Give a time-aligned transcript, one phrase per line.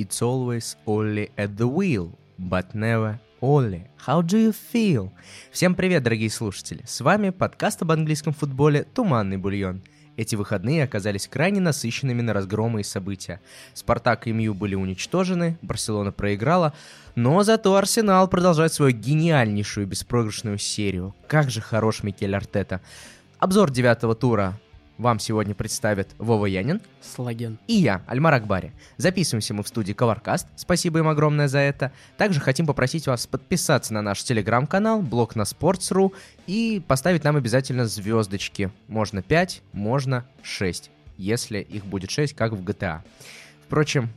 [0.00, 3.84] It's always Ollie at the wheel, but never Ollie.
[4.06, 5.10] How do you feel?
[5.52, 6.82] Всем привет, дорогие слушатели!
[6.86, 9.82] С вами подкаст об английском футболе «Туманный бульон».
[10.16, 13.42] Эти выходные оказались крайне насыщенными на разгромы и события.
[13.74, 16.72] Спартак и МЮ были уничтожены, Барселона проиграла,
[17.14, 21.14] но зато Арсенал продолжает свою гениальнейшую беспроигрышную серию.
[21.28, 22.80] Как же хорош Микель Артета.
[23.38, 24.58] Обзор девятого тура
[25.00, 27.58] вам сегодня представят Вова Янин Слаген.
[27.66, 28.72] и я, Альмар Акбари.
[28.98, 31.92] Записываемся мы в студии Коваркаст, спасибо им огромное за это.
[32.18, 36.12] Также хотим попросить вас подписаться на наш телеграм-канал, блог на Sports.ru
[36.46, 38.70] и поставить нам обязательно звездочки.
[38.88, 43.00] Можно 5, можно 6, если их будет 6, как в GTA.
[43.66, 44.10] Впрочем,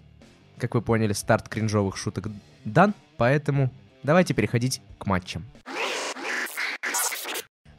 [0.57, 2.27] как вы поняли, старт кринжовых шуток
[2.65, 3.71] дан, поэтому
[4.03, 5.45] давайте переходить к матчам.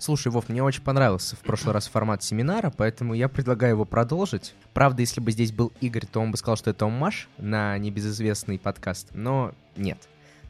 [0.05, 4.53] Слушай, Вов, мне очень понравился в прошлый раз формат семинара, поэтому я предлагаю его продолжить.
[4.75, 8.59] Правда, если бы здесь был Игорь, то он бы сказал, что это Маш на небезызвестный
[8.59, 9.97] подкаст, но нет.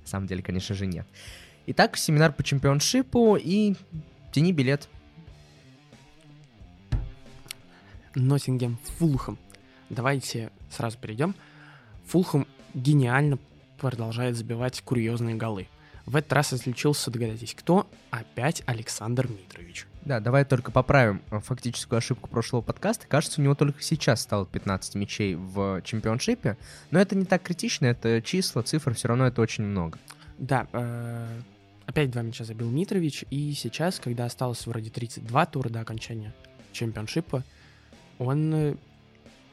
[0.02, 1.06] На самом деле, конечно же, нет.
[1.66, 3.77] Итак, семинар по чемпионшипу и
[4.32, 4.88] тяни билет.
[8.16, 9.38] Ноттингем, Фулхэм.
[9.88, 11.32] Давайте сразу перейдем.
[12.06, 13.38] Фулхэм гениально
[13.78, 15.69] продолжает забивать курьезные голы.
[16.06, 17.88] В этот раз отличился, догадайтесь, кто?
[18.10, 19.86] Опять Александр Митрович.
[20.05, 23.06] Да, давай только поправим э, фактическую ошибку прошлого подкаста.
[23.06, 26.58] Кажется, у него только сейчас стало 15 мячей в чемпионшипе,
[26.91, 29.98] но это не так критично, это числа, цифры, все равно это очень много.
[30.36, 31.41] Да, э,
[31.86, 36.34] опять два мяча забил Митрович, и сейчас, когда осталось вроде 32 тура до окончания
[36.72, 37.42] чемпионшипа,
[38.19, 38.75] он э,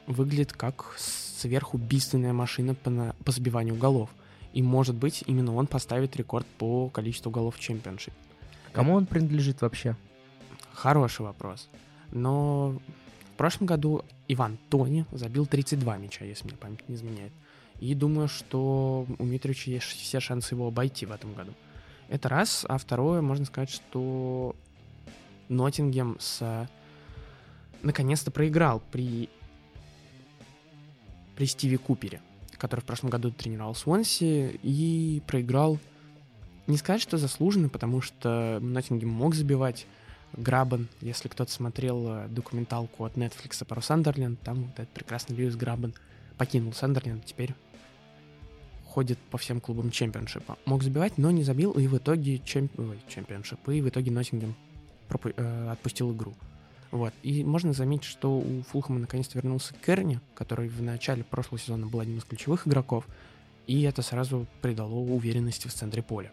[0.06, 4.10] выглядит как сверхубийственная машина по, на, по забиванию голов.
[4.52, 8.16] И, может быть, именно он поставит рекорд по количеству голов в чемпионшипе.
[8.72, 9.96] Кому он принадлежит вообще?
[10.72, 11.68] Хороший вопрос.
[12.10, 12.78] Но
[13.34, 17.32] в прошлом году Иван Тони забил 32 мяча, если мне память не изменяет.
[17.80, 21.52] И думаю, что у Митровича есть все шансы его обойти в этом году.
[22.08, 22.64] Это раз.
[22.68, 24.54] А второе, можно сказать, что
[25.48, 26.68] Ноттингем с...
[27.82, 29.28] наконец-то проиграл при
[31.34, 32.20] при Стиве Купере,
[32.62, 35.80] который в прошлом году тренировал Свонси и проиграл,
[36.68, 39.84] не сказать, что заслуженно, потому что Ноттингем мог забивать
[40.34, 45.56] Грабан, если кто-то смотрел э, документалку от Netflix про Сандерленд, там вот этот прекрасный Льюис
[45.56, 45.92] Грабан
[46.38, 47.52] покинул Сандерленд, теперь
[48.86, 50.56] ходит по всем клубам чемпионшипа.
[50.64, 52.72] Мог забивать, но не забил, и в итоге чемп...
[53.08, 54.54] Чемпионшип, и в итоге Ноттингем
[55.08, 55.30] пропу...
[55.36, 56.32] э, упустил игру.
[56.92, 57.14] Вот.
[57.22, 62.00] И можно заметить, что у Фулхэма наконец-то вернулся Керни, который в начале прошлого сезона был
[62.00, 63.06] одним из ключевых игроков,
[63.66, 66.30] и это сразу придало уверенности в центре поля.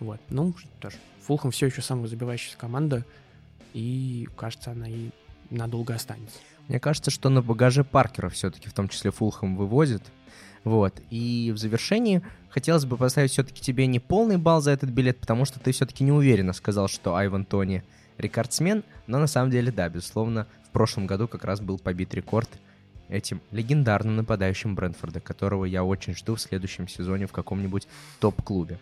[0.00, 0.20] Вот.
[0.28, 0.98] Ну, тоже.
[1.22, 3.06] Фулхэм все еще самая забивающая команда,
[3.72, 5.10] и, кажется, она и
[5.48, 6.38] надолго останется.
[6.68, 10.02] Мне кажется, что на багаже Паркера все-таки в том числе Фулхэм вывозит.
[10.62, 11.00] Вот.
[11.08, 12.20] И в завершении
[12.50, 16.04] хотелось бы поставить все-таки тебе не полный балл за этот билет, потому что ты все-таки
[16.04, 17.82] не уверенно сказал, что Айван Тони
[18.22, 22.48] рекордсмен, но на самом деле, да, безусловно, в прошлом году как раз был побит рекорд
[23.08, 27.86] этим легендарным нападающим Брэнфорда, которого я очень жду в следующем сезоне в каком-нибудь
[28.20, 28.78] топ-клубе.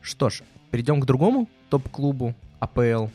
[0.00, 3.08] Что ж, перейдем к другому топ-клубу АПЛ.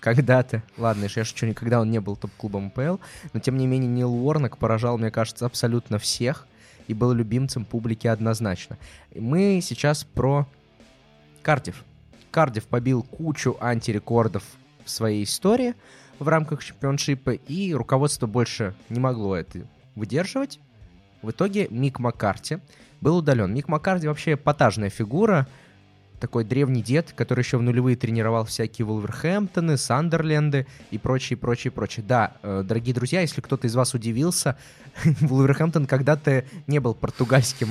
[0.00, 2.96] Когда-то, ладно, я шучу, никогда он не был топ-клубом АПЛ,
[3.32, 6.46] но тем не менее Нил Уорнок поражал, мне кажется, абсолютно всех
[6.88, 8.78] и был любимцем публики однозначно.
[9.14, 10.46] Мы сейчас про
[11.42, 11.84] Картив.
[12.30, 14.44] Кардив побил кучу антирекордов
[14.84, 15.74] в своей истории
[16.18, 19.60] в рамках чемпионшипа, и руководство больше не могло это
[19.94, 20.60] выдерживать.
[21.22, 22.58] В итоге Мик Маккарти
[23.00, 23.52] был удален.
[23.52, 25.46] Мик Маккарти вообще эпатажная фигура,
[26.18, 32.04] такой древний дед, который еще в нулевые тренировал всякие Вулверхэмптоны, Сандерленды и прочее, прочее, прочее.
[32.06, 34.56] Да, э, дорогие друзья, если кто-то из вас удивился,
[35.04, 37.68] Вулверхэмптон когда-то не был португальским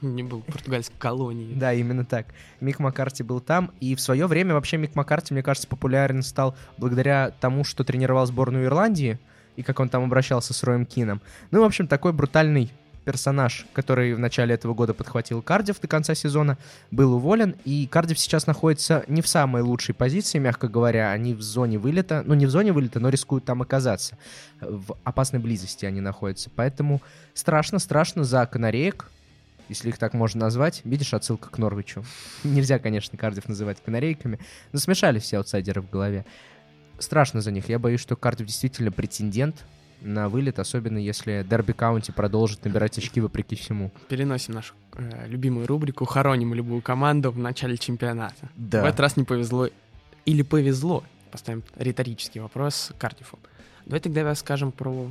[0.00, 1.54] не был португальской колонией.
[1.54, 2.26] Да, именно так.
[2.60, 6.56] Мик Маккарти был там, и в свое время вообще Мик Маккарти, мне кажется, популярен стал
[6.78, 9.18] благодаря тому, что тренировал сборную Ирландии,
[9.56, 11.20] и как он там обращался с Роем Кином.
[11.50, 12.70] Ну, в общем, такой брутальный
[13.04, 16.58] персонаж, который в начале этого года подхватил Кардив до конца сезона,
[16.90, 21.42] был уволен, и Кардив сейчас находится не в самой лучшей позиции, мягко говоря, они в
[21.42, 24.18] зоне вылета, ну не в зоне вылета, но рискуют там оказаться.
[24.60, 27.02] В опасной близости они находятся, поэтому
[27.34, 29.10] страшно, страшно за канареек,
[29.68, 30.82] если их так можно назвать.
[30.84, 32.04] Видишь, отсылка к Норвичу.
[32.44, 34.38] Нельзя, конечно, Кардив называть канарейками,
[34.72, 36.24] но смешали все аутсайдеры в голове.
[36.98, 37.68] Страшно за них.
[37.68, 39.64] Я боюсь, что Кардифф действительно претендент
[40.00, 43.90] на вылет, особенно если Дерби Каунти продолжит набирать очки вопреки всему.
[44.08, 48.50] Переносим нашу э, любимую рубрику «Хороним любую команду в начале чемпионата».
[48.54, 48.82] Да.
[48.82, 49.68] В этот раз не повезло.
[50.26, 51.04] Или повезло.
[51.30, 53.38] Поставим риторический вопрос Кардиффу.
[53.86, 55.10] Давай тогда скажем про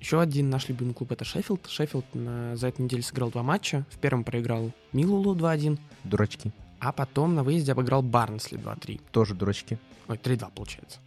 [0.00, 1.66] Еще один наш любимый клуб это Шеффилд.
[1.68, 3.84] Шеффилд на, за эту неделю сыграл два матча.
[3.90, 6.52] В первом проиграл Миллуоллу 2-1, Дурачки.
[6.80, 9.00] а потом на выезде обыграл Барнсли 2-3.
[9.10, 9.78] Тоже дурачки.
[10.08, 10.98] Ой, 3-2 получается.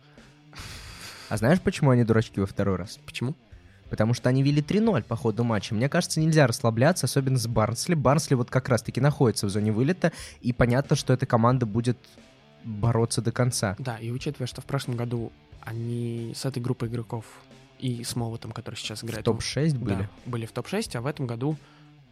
[1.29, 2.99] А знаешь, почему они дурачки во второй раз?
[3.05, 3.35] Почему?
[3.89, 5.73] Потому что они вели 3-0 по ходу матча.
[5.75, 7.93] Мне кажется, нельзя расслабляться, особенно с Барнсли.
[7.95, 11.97] Барнсли вот как раз-таки находится в зоне вылета, и понятно, что эта команда будет
[12.63, 13.75] бороться до конца.
[13.79, 15.31] Да, и учитывая, что в прошлом году
[15.61, 17.25] они с этой группой игроков
[17.79, 19.25] и с Молотом, который сейчас В играет...
[19.25, 20.09] топ-6 да, были.
[20.25, 21.57] были в топ-6, а в этом году,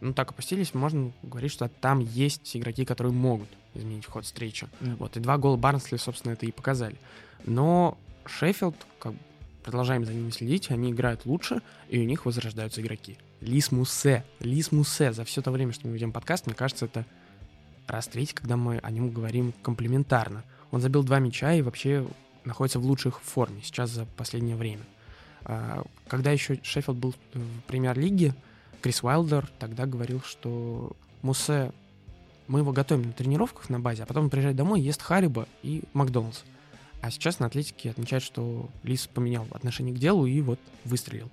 [0.00, 4.68] ну, так опустились, можно говорить, что там есть игроки, которые могут изменить ход встречи.
[4.80, 6.96] Вот, и два гола Барнсли, собственно, это и показали.
[7.44, 9.14] Но Шеффилд, как
[9.62, 13.18] продолжаем за ними следить, они играют лучше, и у них возрождаются игроки.
[13.40, 17.04] Лис Мусе, Лис Мусе, за все то время, что мы ведем подкаст, мне кажется, это
[17.86, 20.44] раз третий, когда мы о нем говорим комплиментарно.
[20.70, 22.06] Он забил два мяча и вообще
[22.44, 24.82] находится в лучших форме сейчас за последнее время.
[25.48, 28.34] А, Когда еще Шеффилд был в премьер-лиге,
[28.82, 30.92] Крис Уайлдер тогда говорил, что
[31.22, 31.72] Мусе,
[32.46, 35.82] мы его готовим на тренировках на базе, а потом он приезжает домой, ест Хариба и
[35.94, 36.42] Макдоналдс.
[37.00, 41.30] А сейчас на Атлетике отмечают, что Лис поменял отношение к делу и вот выстрелил.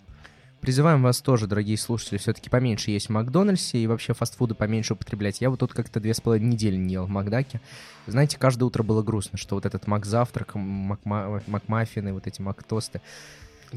[0.62, 5.42] Призываем вас тоже, дорогие слушатели, все-таки поменьше есть в Макдональдсе и вообще фастфуды поменьше употреблять.
[5.42, 7.62] Я вот тут как-то две с половиной недели не ел в Макдаке.
[8.08, 13.02] Знаете, каждое утро было грустно, что вот этот Мак-завтрак, Макма- Макмаффины, вот эти Мак-тосты.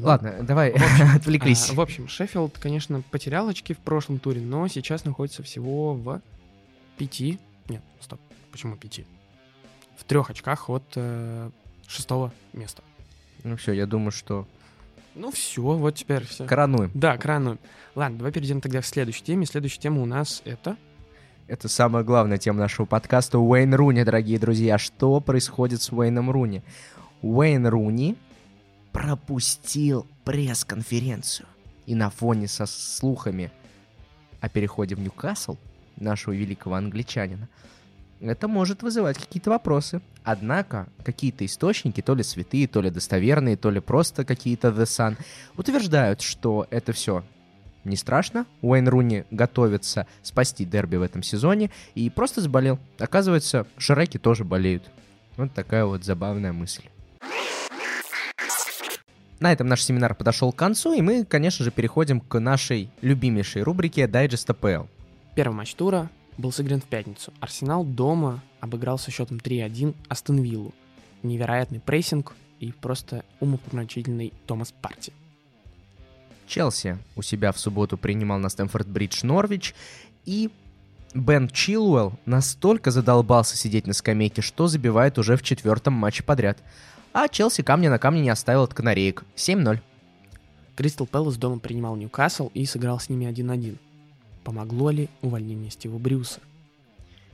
[0.05, 0.73] Ладно, давай
[1.15, 1.69] отвлеклись.
[1.69, 6.21] А, в общем, Шеффилд, конечно, потерял очки в прошлом туре, но сейчас находится всего в
[6.97, 7.39] пяти...
[7.67, 8.19] Нет, стоп,
[8.51, 9.05] почему пяти?
[9.97, 11.49] В трех очках от э,
[11.87, 12.83] шестого места.
[13.43, 14.47] Ну все, я думаю, что
[15.15, 16.45] Ну все, вот теперь все.
[16.45, 16.91] коронуем.
[16.93, 17.57] Да, крану.
[17.95, 19.45] Ладно, давай перейдем тогда к следующей теме.
[19.45, 20.77] Следующая тема у нас это...
[21.47, 23.39] Это самая главная тема нашего подкаста.
[23.39, 24.77] Уэйн Руни, дорогие друзья.
[24.77, 26.61] Что происходит с Уэйном Руни?
[27.23, 28.15] Уэйн Руни
[28.91, 31.47] пропустил пресс-конференцию.
[31.85, 33.51] И на фоне со слухами
[34.41, 35.57] о переходе в Ньюкасл
[35.97, 37.49] нашего великого англичанина,
[38.21, 40.01] это может вызывать какие-то вопросы.
[40.23, 45.17] Однако какие-то источники, то ли святые, то ли достоверные, то ли просто какие-то The Sun,
[45.57, 47.23] утверждают, что это все
[47.85, 48.45] не страшно.
[48.61, 52.77] Уэйн Руни готовится спасти дерби в этом сезоне и просто заболел.
[52.99, 54.89] Оказывается, Шреки тоже болеют.
[55.37, 56.83] Вот такая вот забавная мысль.
[59.39, 63.63] На этом наш семинар подошел к концу, и мы, конечно же, переходим к нашей любимейшей
[63.63, 64.87] рубрике Дайджест АПЛ.
[65.35, 67.33] Первый матч тура был сыгран в пятницу.
[67.39, 70.73] Арсенал дома обыграл со счетом 3-1 Астон Виллу.
[71.23, 75.13] Невероятный прессинг и просто умопомрачительный Томас Парти.
[76.47, 79.75] Челси у себя в субботу принимал на Стэнфорд-Бридж Норвич,
[80.25, 80.49] и
[81.13, 86.57] Бен Чилуэлл настолько задолбался сидеть на скамейке, что забивает уже в четвертом матче подряд.
[87.21, 89.25] А Челси камня на камне не оставил от канареек.
[89.35, 89.81] 7-0.
[90.77, 93.77] Кристал Пэлас дома принимал Ньюкасл и сыграл с ними 1-1.
[94.45, 96.39] Помогло ли увольнение Стива Брюса?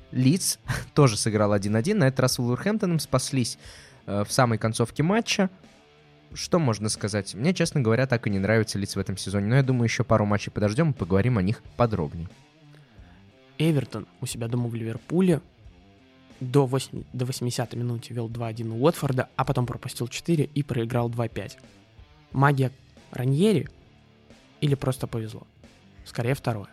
[0.09, 0.57] Лидс
[0.95, 1.93] тоже сыграл 1-1.
[1.93, 3.59] На этот раз Вулверхэмптоном спаслись
[4.07, 5.51] э, в самой концовке матча.
[6.33, 7.35] Что можно сказать?
[7.35, 9.45] Мне, честно говоря, так и не нравится Лидс в этом сезоне.
[9.45, 12.27] Но я думаю, еще пару матчей подождем и поговорим о них подробнее.
[13.59, 15.41] Эвертон у себя дома в Ливерпуле
[16.39, 21.09] до, 8, до 80-й минуте вел 2-1 у Уотфорда, а потом пропустил 4 и проиграл
[21.09, 21.53] 2-5.
[22.31, 22.71] Магия
[23.11, 23.69] Раньери
[24.61, 25.43] или просто повезло?
[26.05, 26.67] Скорее второе.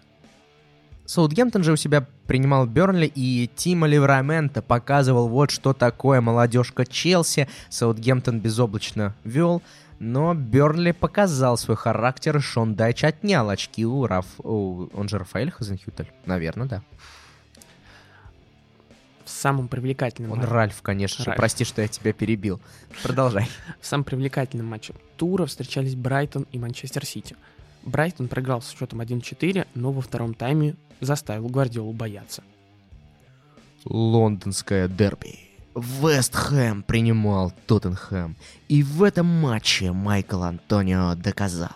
[1.05, 7.49] Саутгемптон же у себя принимал Бернли, и Тима Ливрамента показывал вот что такое молодежка Челси.
[7.71, 9.63] Саутгемптон безоблачно вел,
[9.99, 14.27] но Бернли показал свой характер, Шон Дайч отнял очки у Раф...
[14.39, 16.11] у- Он же Рафаэль Хазенхютель?
[16.25, 16.83] Наверное, да.
[19.25, 21.31] В самом привлекательном Он матче- Ральф, конечно же.
[21.31, 21.37] Ральф.
[21.39, 22.61] Прости, что я тебя перебил.
[23.03, 23.49] Продолжай.
[23.81, 27.37] В самом привлекательном матче тура встречались Брайтон и Манчестер Сити.
[27.85, 32.43] Брайтон проиграл с счетом 1-4, но во втором тайме заставил Гвардиолу бояться.
[33.85, 35.39] Лондонское дерби.
[35.75, 38.37] Вест Хэм принимал Тоттенхэм.
[38.69, 41.71] И в этом матче Майкл Антонио доказал,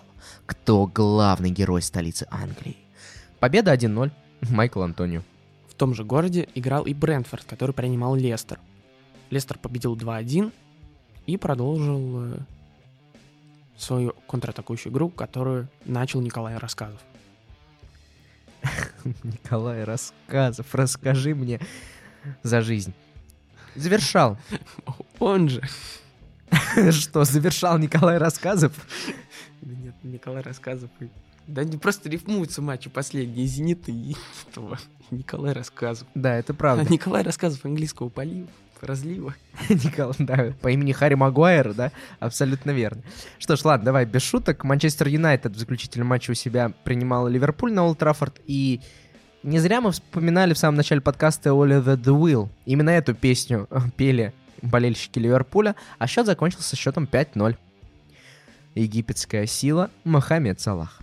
[0.45, 2.77] кто главный герой столицы Англии.
[3.41, 4.11] Победа 1-0.
[4.51, 5.23] Майкл Антонио.
[5.77, 8.59] В том же городе играл и Брентфорд, который принимал Лестер.
[9.29, 10.51] Лестер победил 2-1
[11.27, 12.39] и продолжил э,
[13.77, 16.99] свою контратакующую игру, которую начал Николай Рассказов.
[19.23, 21.61] Николай Рассказов, расскажи мне
[22.43, 22.95] за жизнь.
[23.75, 24.39] Завершал.
[25.19, 25.61] Он же.
[26.91, 28.73] Что, завершал Николай Рассказов?
[29.61, 30.89] Нет, Николай Рассказов.
[31.01, 31.11] и-
[31.47, 34.15] Да не просто рифмуются матчи последние Зенита и
[34.49, 34.79] этого.
[35.11, 36.09] Николай Рассказов.
[36.15, 36.91] Да, это А правда.
[36.93, 38.47] Николай Рассказов английского полив.
[38.81, 39.35] разлива.
[39.69, 43.03] Никол, да, по имени Харри Магуайр, да, абсолютно верно.
[43.39, 44.65] Что ж, ладно, давай, без шуток.
[44.65, 48.81] Манчестер Юнайтед в заключительном матче у себя принимал Ливерпуль на Олд Траффорд, и
[49.43, 52.49] не зря мы вспоминали в самом начале подкаста Оли the Will.
[52.65, 57.57] Именно эту песню пели болельщики Ливерпуля, а счет закончился счетом 5-0.
[58.75, 61.01] Египетская сила Мохаммед Салах.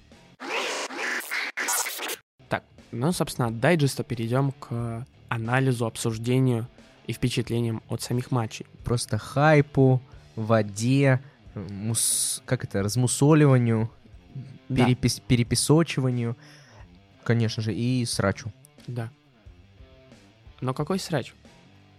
[2.93, 6.67] Ну, собственно, от дайджеста перейдем к анализу, обсуждению
[7.07, 8.67] и впечатлениям от самих матчей.
[8.83, 9.99] Просто хайпу,
[10.35, 11.19] воде,
[11.55, 12.43] мус...
[12.45, 13.89] как это, размусоливанию,
[14.69, 14.85] Да.
[14.85, 15.19] перепис...
[15.21, 16.37] перепесочиванию,
[17.23, 18.53] конечно же, и срачу.
[18.85, 19.09] Да.
[20.61, 21.33] Но какой срач?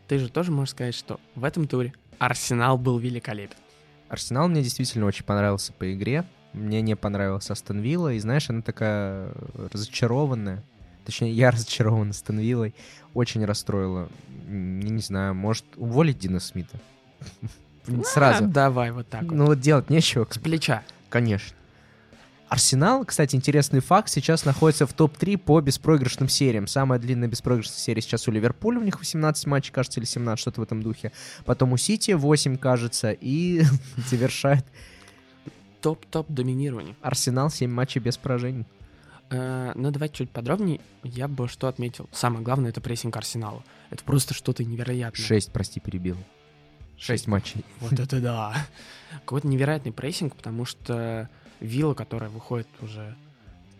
[0.06, 3.56] Ты же тоже можешь сказать, что в этом туре Арсенал был великолепен.
[4.08, 6.24] Арсенал мне действительно очень понравился по игре.
[6.52, 9.32] Мне не понравился Астон Вилла, и знаешь, она такая
[9.72, 10.62] разочарованная.
[11.04, 12.74] Точнее, я разочарован Астон Виллой.
[13.14, 14.08] Очень расстроила.
[14.46, 16.78] Я не знаю, может уволить Дина Смита?
[18.04, 18.46] Сразу.
[18.46, 19.32] давай вот так вот.
[19.32, 20.82] Ну вот делать нечего, С плеча.
[21.10, 21.54] Конечно.
[22.48, 26.66] Арсенал, кстати, интересный факт, сейчас находится в топ-3 по беспроигрышным сериям.
[26.66, 30.60] Самая длинная беспроигрышная серия сейчас у Ливерпуля, у них 18 матчей, кажется, или 17, что-то
[30.60, 31.10] в этом духе.
[31.46, 33.64] Потом у Сити 8, кажется, и
[34.08, 34.64] завершает
[35.80, 36.96] Топ-топ доминирование.
[37.02, 38.66] Арсенал 7 матчей без поражений.
[39.30, 40.80] Э, Ну, давайте чуть подробнее.
[41.02, 42.08] Я бы что отметил.
[42.12, 43.62] Самое главное— это прессинг Арсенала.
[43.90, 45.24] Это просто что-то невероятное.
[45.24, 46.16] 6, прости, перебил.
[46.98, 47.64] 6 матчей.
[47.80, 48.66] Вот это да.
[49.10, 51.28] Какой-то невероятный прессинг, потому что
[51.60, 53.16] Вилла, которая выходит уже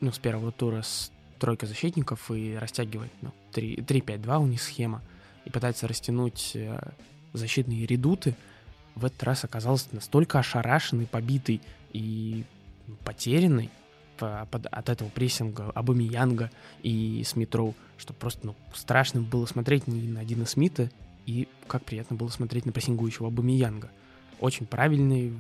[0.01, 5.03] ну, с первого тура с тройкой защитников и растягивает ну, 3 3-5-2 у них схема,
[5.45, 6.79] и пытается растянуть э,
[7.33, 8.35] защитные редуты,
[8.95, 11.61] в этот раз оказался настолько ошарашенный, побитый
[11.93, 12.45] и
[13.05, 13.84] потерянный по-
[14.17, 16.51] под- от этого прессинга Абамиянга
[16.83, 20.91] и Смитроу, что просто ну, страшно было смотреть не на Дина Смита,
[21.27, 23.91] и как приятно было смотреть на прессингующего Абамиянга.
[24.41, 25.33] Очень правильный,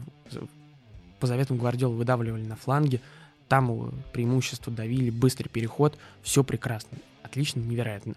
[1.20, 3.00] по заветам Гвардиолы выдавливали на фланге,
[3.48, 8.14] там преимущество давили, быстрый переход, все прекрасно, отлично, невероятно.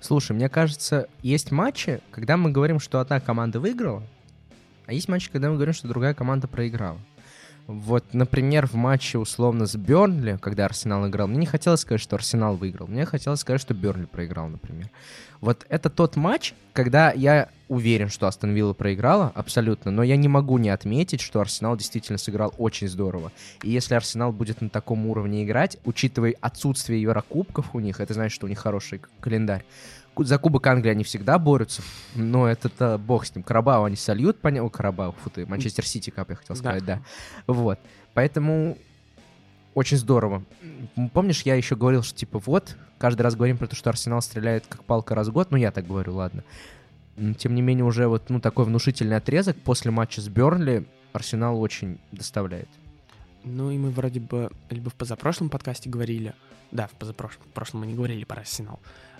[0.00, 4.02] Слушай, мне кажется, есть матчи, когда мы говорим, что одна команда выиграла,
[4.86, 6.98] а есть матчи, когда мы говорим, что другая команда проиграла.
[7.66, 12.14] Вот, например, в матче условно с Бернли, когда Арсенал играл, мне не хотелось сказать, что
[12.14, 14.88] Арсенал выиграл, мне хотелось сказать, что Бернли проиграл, например.
[15.40, 20.28] Вот это тот матч, когда я уверен, что Астон Вилла проиграла, абсолютно, но я не
[20.28, 23.32] могу не отметить, что Арсенал действительно сыграл очень здорово.
[23.62, 28.34] И если Арсенал будет на таком уровне играть, учитывая отсутствие Еврокубков у них, это значит,
[28.34, 29.64] что у них хороший календарь.
[30.18, 31.82] За Кубок Англии они всегда борются,
[32.14, 33.42] но это-то бог с ним.
[33.42, 36.60] Карабау они сольют, понятно, Карабау, фу ты, Манчестер Сити, как я хотел Да.
[36.60, 37.00] сказать, да.
[37.46, 37.78] Вот,
[38.14, 38.78] поэтому
[39.74, 40.42] очень здорово.
[41.12, 44.66] Помнишь, я еще говорил, что типа вот, каждый раз говорим про то, что Арсенал стреляет
[44.66, 46.42] как палка раз в год, ну я так говорю, ладно.
[47.18, 51.60] М, Тем не менее, уже вот ну, такой внушительный отрезок после матча с Бернли Арсенал
[51.60, 52.68] очень доставляет.
[53.44, 56.34] Ну и мы вроде бы либо в позапрошлом подкасте говорили,
[56.72, 59.15] да, в позапрошлом, в прошлом мы не говорили про Арсенал, а,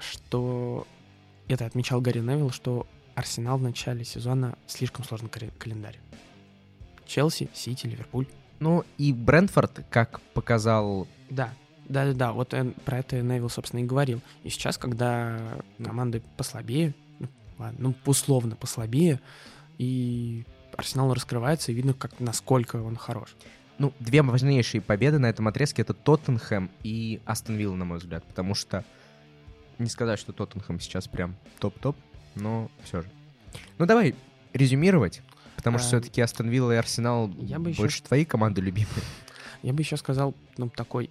[0.00, 0.86] что
[1.48, 5.98] это отмечал Гарри Невилл, что Арсенал в начале сезона слишком сложный календарь.
[7.06, 8.26] Челси, Сити, Ливерпуль.
[8.60, 11.52] Ну и Брентфорд, как показал Да,
[11.88, 12.32] да, да, да.
[12.32, 14.20] Вот э, про это Невилл, собственно, и говорил.
[14.42, 15.38] И сейчас, когда
[15.82, 19.20] команды послабее, ну, ладно, ну, условно послабее,
[19.78, 20.44] и
[20.76, 23.36] Арсенал раскрывается, и видно, как насколько он хорош.
[23.78, 28.24] Ну, две важнейшие победы на этом отрезке это Тоттенхэм и Астон Вилла, на мой взгляд,
[28.24, 28.84] потому что
[29.78, 31.96] не сказать, что Тоттенхэм сейчас прям топ-топ,
[32.34, 33.08] но все же.
[33.78, 34.14] Ну, давай
[34.52, 35.22] резюмировать,
[35.56, 39.02] потому что А, все-таки Астон Вилла и Арсенал больше твои команды любимые.
[39.62, 41.10] Я бы еще сказал, ну, такой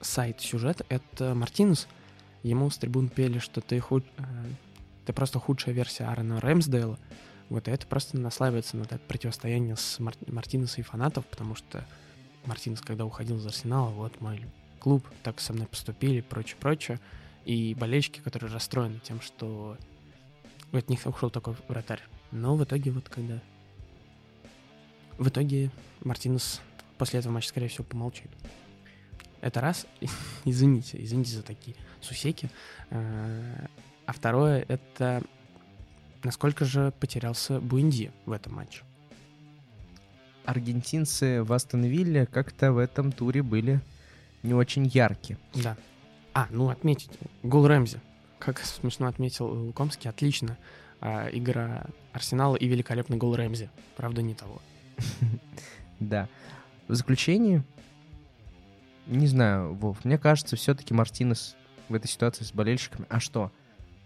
[0.00, 1.88] сайт-сюжет, это Мартинес.
[2.42, 4.04] Ему с трибун пели, что ты, худ...
[4.18, 4.22] э,
[5.04, 6.98] ты просто худшая версия Аарона Рэмсдейла.
[7.48, 10.14] Вот и это просто наслаивается на это противостояние с Мар...
[10.26, 11.84] Мартинесом и фанатов, потому что
[12.44, 14.44] Мартинес, когда уходил из Арсенала, вот мой
[14.78, 17.00] клуб, так со мной поступили, прочее, прочее.
[17.46, 19.78] И болельщики, которые расстроены тем, что
[20.72, 22.02] от них ушел такой вратарь.
[22.32, 23.40] Но в итоге вот когда...
[25.16, 25.70] В итоге
[26.02, 26.60] Мартинес
[26.98, 28.30] после этого матча, скорее всего, помолчит.
[29.40, 29.86] Это раз.
[30.44, 32.50] извините, извините за такие сусеки.
[32.90, 33.66] Э,
[34.06, 35.22] А второе, это
[36.24, 38.82] насколько же потерялся Буэнди в этом матче.
[40.44, 43.80] Аргентинцы в Астон Вилле как-то в этом туре были
[44.42, 45.38] не очень яркие.
[45.54, 45.76] Да.
[46.36, 47.08] А, ну отметить.
[47.42, 47.98] Гол Рэмзи.
[48.38, 50.58] Как смешно отметил Лукомский, отлично.
[51.00, 53.70] А, игра Арсенала и великолепный гол Рэмзи.
[53.96, 54.60] Правда, не того.
[55.98, 56.28] Да.
[56.88, 57.64] В заключение,
[59.06, 61.56] не знаю, Вов, мне кажется, все-таки Мартинес
[61.88, 63.06] в этой ситуации с болельщиками.
[63.08, 63.50] А что?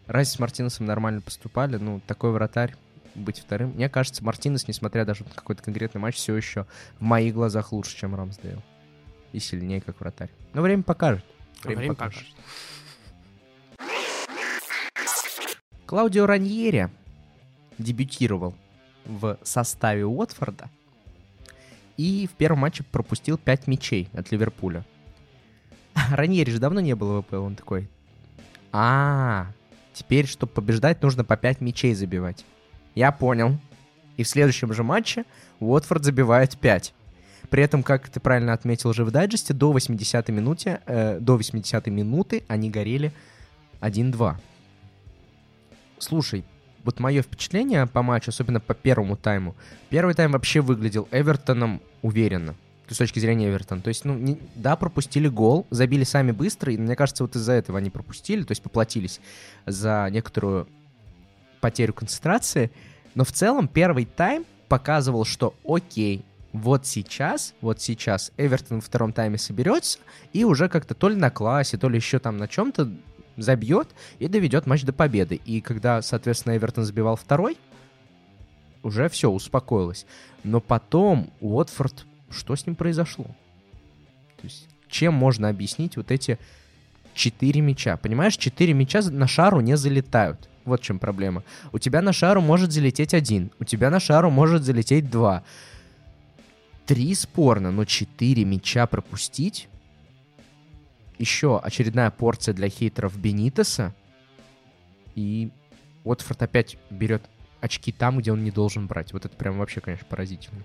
[0.07, 2.77] Раз с Мартинесом нормально поступали, ну, такой вратарь
[3.17, 3.71] быть вторым.
[3.71, 6.67] Мне кажется, Мартинес, несмотря даже на какой-то конкретный матч, все еще
[7.01, 8.63] в моих глазах лучше, чем Рамсдейл.
[9.33, 10.31] И сильнее, как вратарь.
[10.55, 11.25] Но время покажет.
[11.63, 12.25] Время, время покажет.
[12.27, 12.41] покажет.
[15.87, 16.89] Клаудио Раньери
[17.79, 18.55] дебютировал
[19.05, 20.71] в составе Уотфорда
[21.97, 24.85] и в первом матче пропустил 5 мячей от Ливерпуля.
[26.13, 27.89] Раньери же давно не было в ВП, он такой,
[28.73, 29.49] а,
[29.93, 32.45] теперь, чтобы побеждать, нужно по 5 мячей забивать.
[32.95, 33.59] Я понял.
[34.17, 35.25] И в следующем же матче
[35.61, 36.95] Уотфорд забивает 5.
[37.51, 41.87] При этом, как ты правильно отметил уже в дайджесте, до 80-й минуте, э, до 80
[41.89, 43.13] минуты они горели
[43.81, 44.37] 1-2.
[45.99, 46.45] Слушай,
[46.85, 49.57] вот мое впечатление по матчу, особенно по первому тайму,
[49.91, 52.55] первый тайм вообще выглядел Эвертоном уверенно.
[52.89, 53.83] с точки зрения Эвертона.
[53.83, 57.53] То есть, ну, не, да, пропустили гол, забили сами быстро, и мне кажется, вот из-за
[57.53, 59.21] этого они пропустили, то есть поплатились
[59.65, 60.67] за некоторую
[61.61, 62.73] потерю концентрации.
[63.15, 69.13] Но в целом первый тайм показывал, что окей, вот сейчас, вот сейчас Эвертон во втором
[69.13, 69.99] тайме соберется
[70.33, 72.91] и уже как-то то ли на классе, то ли еще там на чем-то
[73.37, 73.89] забьет
[74.19, 75.41] и доведет матч до победы.
[75.45, 77.57] И когда, соответственно, Эвертон забивал второй,
[78.83, 80.07] уже все, успокоилось.
[80.43, 83.27] Но потом Уотфорд, что с ним произошло?
[84.37, 86.39] То есть, чем можно объяснить вот эти
[87.15, 87.97] четыре мяча?
[87.97, 90.49] Понимаешь, четыре мяча на шару не залетают.
[90.65, 91.43] Вот в чем проблема.
[91.73, 95.43] У тебя на шару может залететь один, у тебя на шару может залететь два.
[96.91, 99.69] Три спорно, но четыре мяча пропустить
[101.19, 103.95] еще очередная порция для хейтеров Бенитеса.
[105.15, 105.53] И
[106.03, 107.23] Уотфорд опять берет
[107.61, 109.13] очки там, где он не должен брать.
[109.13, 110.65] Вот это прям вообще, конечно, поразительно.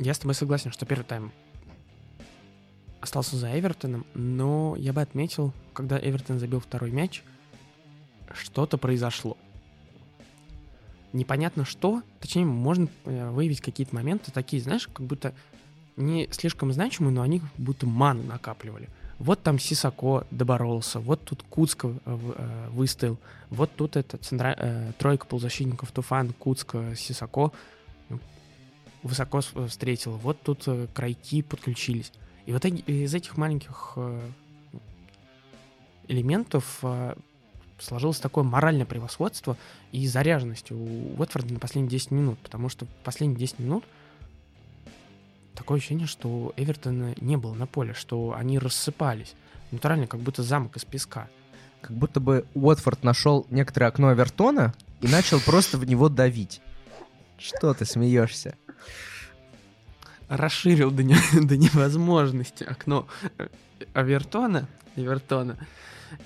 [0.00, 1.30] Я с тобой согласен, что первый тайм
[3.00, 7.22] остался за Эвертоном, но я бы отметил, когда Эвертон забил второй мяч,
[8.34, 9.38] что-то произошло.
[11.12, 15.32] Непонятно что, точнее, можно э, выявить какие-то моменты такие, знаешь, как будто
[15.96, 18.88] не слишком значимые, но они будто ману накапливали.
[19.18, 23.18] Вот там Сисако доборолся, вот тут Куцко э, э, выстоял,
[23.50, 24.54] вот тут это центра...
[24.56, 27.52] э, тройка полузащитников Туфан, Куцко, Сисако
[28.10, 28.20] ну,
[29.02, 32.12] высоко встретил, вот тут э, крайки подключились.
[32.46, 34.30] И вот из этих маленьких э,
[36.06, 37.14] элементов э,
[37.78, 39.56] сложилось такое моральное превосходство
[39.92, 43.84] и заряженность у Уотфорда на последние 10 минут, потому что в последние 10 минут–
[45.58, 49.34] такое ощущение, что Эвертона не было на поле, что они рассыпались.
[49.72, 51.28] Натурально, как будто замок из песка.
[51.80, 56.60] Как будто бы Уотфорд нашел некоторое окно Эвертона и начал просто в него давить.
[57.38, 58.56] Что ты смеешься?
[60.28, 63.08] Расширил до, не, до невозможности окно
[63.94, 65.58] Эвертона, Эвертона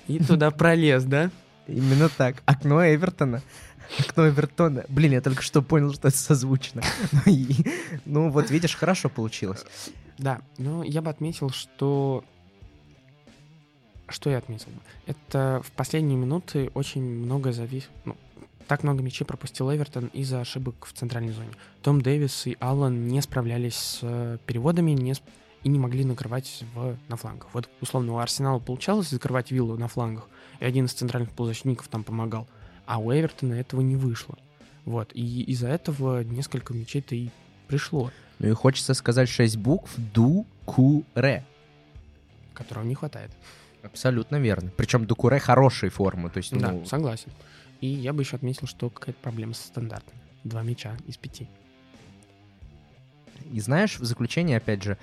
[0.09, 1.31] и туда пролез, да?
[1.67, 2.43] Именно так.
[2.47, 3.43] Окно Эвертона
[3.99, 4.85] окно Эвертона.
[4.89, 6.83] Блин, я только что понял, что это созвучно.
[7.13, 7.55] Ну, и,
[8.05, 9.65] ну вот видишь, хорошо получилось.
[10.19, 12.25] Да, но я бы отметил, что...
[14.09, 14.69] Что я отметил?
[15.07, 17.89] Это в последние минуты очень много завис...
[18.05, 18.17] Ну,
[18.67, 21.51] так много мячей пропустил Эвертон из-за ошибок в центральной зоне.
[21.83, 25.15] Том Дэвис и Аллан не справлялись с э, переводами не.
[25.65, 26.97] И не могли накрывать в...
[27.09, 27.49] на флангах.
[27.53, 30.29] Вот, условно, у Арсенала получалось закрывать виллу на флангах,
[30.61, 32.49] и один из центральных полузащитников там помогал
[32.87, 34.37] а у Эвертона этого не вышло.
[34.85, 37.31] Вот, и из-за этого несколько мячей-то и
[37.69, 38.11] пришло.
[38.39, 41.45] Ну и хочется сказать шесть букв Ду-Ку-Ре.
[42.55, 43.31] Которого не хватает.
[43.83, 44.71] Абсолютно верно.
[44.77, 46.31] Причем Дукуре хорошей формы.
[46.31, 46.61] То есть, ну...
[46.61, 47.31] Да, согласен.
[47.81, 50.21] И я бы еще отметил, что какая-то проблема со стандартами.
[50.45, 51.49] Два мяча из пяти.
[53.53, 54.99] И знаешь, в заключение, опять же,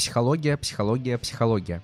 [0.00, 1.82] психология, психология, психология.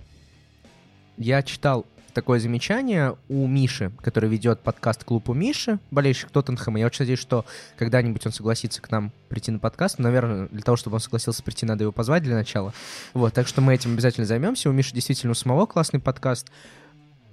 [1.19, 6.79] Я читал такое замечание у Миши, который ведет подкаст «Клуб у Миши», болельщик Тоттенхэма.
[6.79, 7.45] Я очень надеюсь, что
[7.77, 9.99] когда-нибудь он согласится к нам прийти на подкаст.
[9.99, 12.73] наверное, для того, чтобы он согласился прийти, надо его позвать для начала.
[13.13, 14.71] Вот, так что мы этим обязательно займемся.
[14.71, 16.51] У Миши действительно у самого классный подкаст.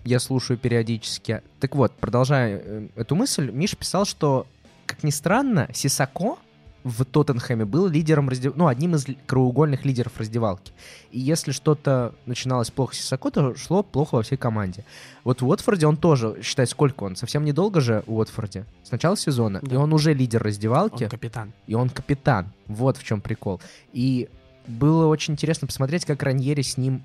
[0.03, 1.43] Я слушаю периодически.
[1.61, 4.47] Так вот, продолжая э, эту мысль, Миша писал, что,
[4.85, 6.37] как ни странно, Сисако
[6.83, 8.55] в Тоттенхэме был лидером раздев...
[8.55, 10.73] ну, одним из краеугольных лидеров раздевалки.
[11.11, 14.83] И если что-то начиналось плохо с Сисако, то шло плохо во всей команде.
[15.23, 17.15] Вот в Уотфорде он тоже, считай, сколько он?
[17.15, 18.65] Совсем недолго же в Уотфорде.
[18.83, 19.59] С начала сезона.
[19.61, 19.75] Да.
[19.75, 21.05] И он уже лидер раздевалки.
[21.05, 21.53] Он капитан.
[21.67, 22.51] И он капитан.
[22.67, 23.61] Вот в чем прикол.
[23.93, 24.29] И
[24.67, 27.03] было очень интересно посмотреть, как Раньери с ним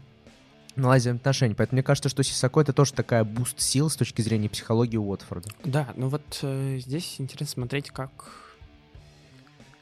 [0.75, 1.55] наладили отношения.
[1.55, 5.51] Поэтому мне кажется, что Сиссоко это тоже такая boost сил с точки зрения психологии Уотфорда.
[5.65, 8.48] Да, ну вот э, здесь интересно смотреть, как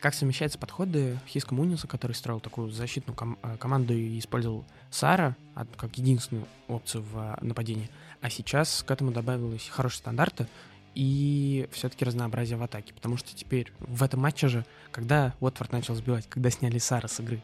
[0.06, 5.34] как совмещаются подходы Хиско Муньоса, который строил такую защитную ком- э, команду и использовал Сарра
[5.76, 7.90] как единственную опцию в э, нападении.
[8.20, 10.46] А сейчас к этому добавилось хорошие стандарты
[10.94, 12.94] и все-таки разнообразие в атаке.
[12.94, 17.18] Потому что теперь в этом матче же, когда Уотфорд начал сбивать, когда сняли Сара с
[17.18, 17.42] игры,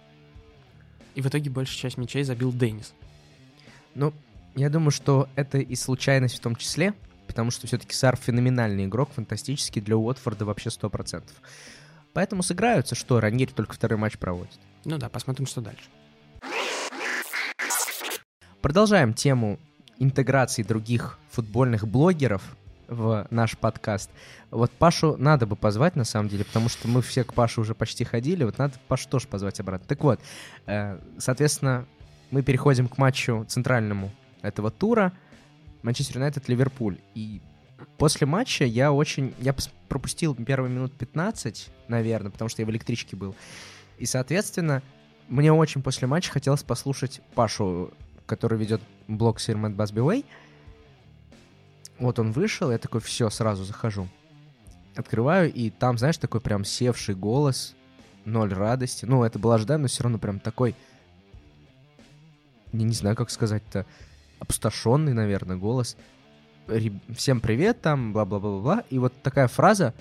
[1.16, 2.94] и в итоге большую часть мячей забил Деннис.
[3.96, 4.14] Ну,
[4.55, 6.94] я думаю, что это и случайность в том числе,
[7.27, 11.25] потому что все-таки Сар феноменальный игрок, фантастический для Уотфорда вообще 100%.
[12.12, 14.61] Поэтому сыграются, что Раньери только второй матч проводит.
[14.85, 15.85] Ну да, посмотрим, что дальше.
[18.61, 19.59] Продолжаем тему
[19.98, 22.42] интеграции других футбольных блогеров
[22.88, 24.11] в наш подкаст.
[24.51, 27.75] Вот Пашу надо бы позвать, на самом деле, потому что мы все к Паше уже
[27.75, 29.87] почти ходили, вот надо Пашу тоже позвать обратно.
[29.87, 30.20] Так вот,
[30.66, 31.87] э, соответственно,
[32.31, 34.11] мы переходим к матчу центральному
[34.42, 35.12] этого тура.
[35.83, 36.98] Манчестер Юнайтед, Ливерпуль.
[37.14, 37.40] И
[37.99, 39.35] после матча я очень...
[39.38, 39.55] Я
[39.88, 43.35] пропустил первые минут 15, наверное, потому что я в электричке был.
[43.99, 44.83] И, соответственно,
[45.29, 47.92] мне очень после матча хотелось послушать Пашу,
[48.27, 50.25] который ведет блог Сирмент Басбивей.
[51.99, 54.09] Вот он вышел, я такой, все, сразу захожу.
[54.97, 57.75] Открываю, и там, знаешь, такой прям севший голос,
[58.25, 59.05] ноль радости.
[59.05, 60.75] Ну, это было ожидаемо, но все равно прям такой...
[62.73, 63.87] Я не знаю, как сказать-то
[64.38, 65.97] опустошенный, наверное, голос.
[67.16, 68.85] Всем привет, там, бла-бла-бла-бла.
[68.88, 69.94] И вот такая фраза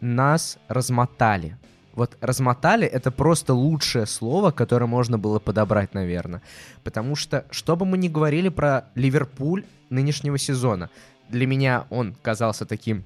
[0.00, 1.58] «Нас размотали».
[1.92, 6.40] Вот размотали— это просто лучшее слово, которое можно было подобрать, наверное.
[6.82, 10.88] Потому что, что бы мы ни говорили про Ливерпуль нынешнего сезона,
[11.28, 13.04] для меня он казался таким,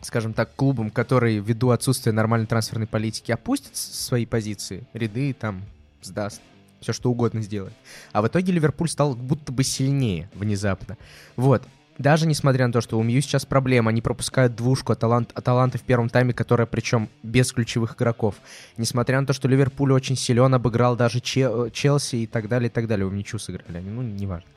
[0.00, 5.62] скажем так, клубом, который ввиду отсутствия нормальной трансферной политики опустит свои позиции, ряды там
[6.00, 6.40] сдаст
[6.82, 7.72] все что угодно сделает.
[8.12, 10.98] А в итоге Ливерпуль стал будто бы сильнее внезапно.
[11.36, 11.62] Вот.
[11.98, 15.82] Даже несмотря на то, что у Мью сейчас проблема, они пропускают двушку Аталант, Аталанты в
[15.82, 18.36] первом тайме, которая причем без ключевых игроков.
[18.76, 22.72] Несмотря на то, что Ливерпуль очень силен, обыграл даже Чел, Челси и так далее, и
[22.72, 23.06] так далее.
[23.06, 24.48] У Ничу сыграли они, ну, неважно.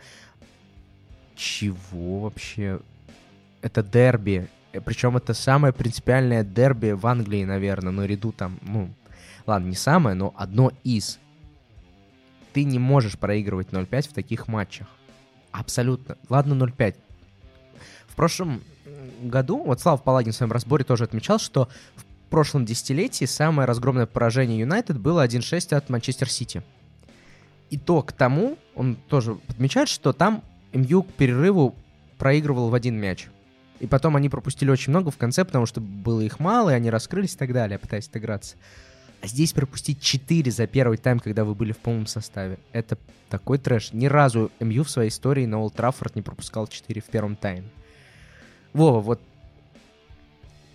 [1.36, 2.80] Чего вообще?
[3.62, 4.48] Это дерби.
[4.86, 8.90] Причем это самое принципиальное дерби в Англии, наверное, наряду там, ну,
[9.46, 11.20] ладно, не самое, но одно из
[12.56, 14.88] ты не можешь проигрывать 0-5 в таких матчах.
[15.52, 16.18] Абсолютно.
[16.30, 16.96] Ладно, 0-5.
[18.08, 18.62] В прошлом
[19.22, 24.06] году, вот Слава Палагин в своем разборе тоже отмечал, что в прошлом десятилетии самое разгромное
[24.06, 26.64] поражение Юнайтед было 1-6 от Манчестер Сити.
[27.72, 30.42] И то к тому, он тоже подмечает, что там
[30.72, 31.76] МЮ к перерыву
[32.18, 33.28] проигрывал в один мяч.
[33.82, 36.90] И потом они пропустили очень много в конце, потому что было их мало, и они
[36.90, 38.56] раскрылись и так далее, пытаясь отыграться.
[39.26, 42.60] А здесь пропустить 4 за первый тайм, когда вы были в полном составе.
[42.74, 42.96] Это
[43.28, 43.92] такой трэш.
[43.92, 47.68] Ни разу МЮ в своей истории на Олд Траффорд не пропускал 4 в первом тайме.
[48.74, 49.20] Вова, вот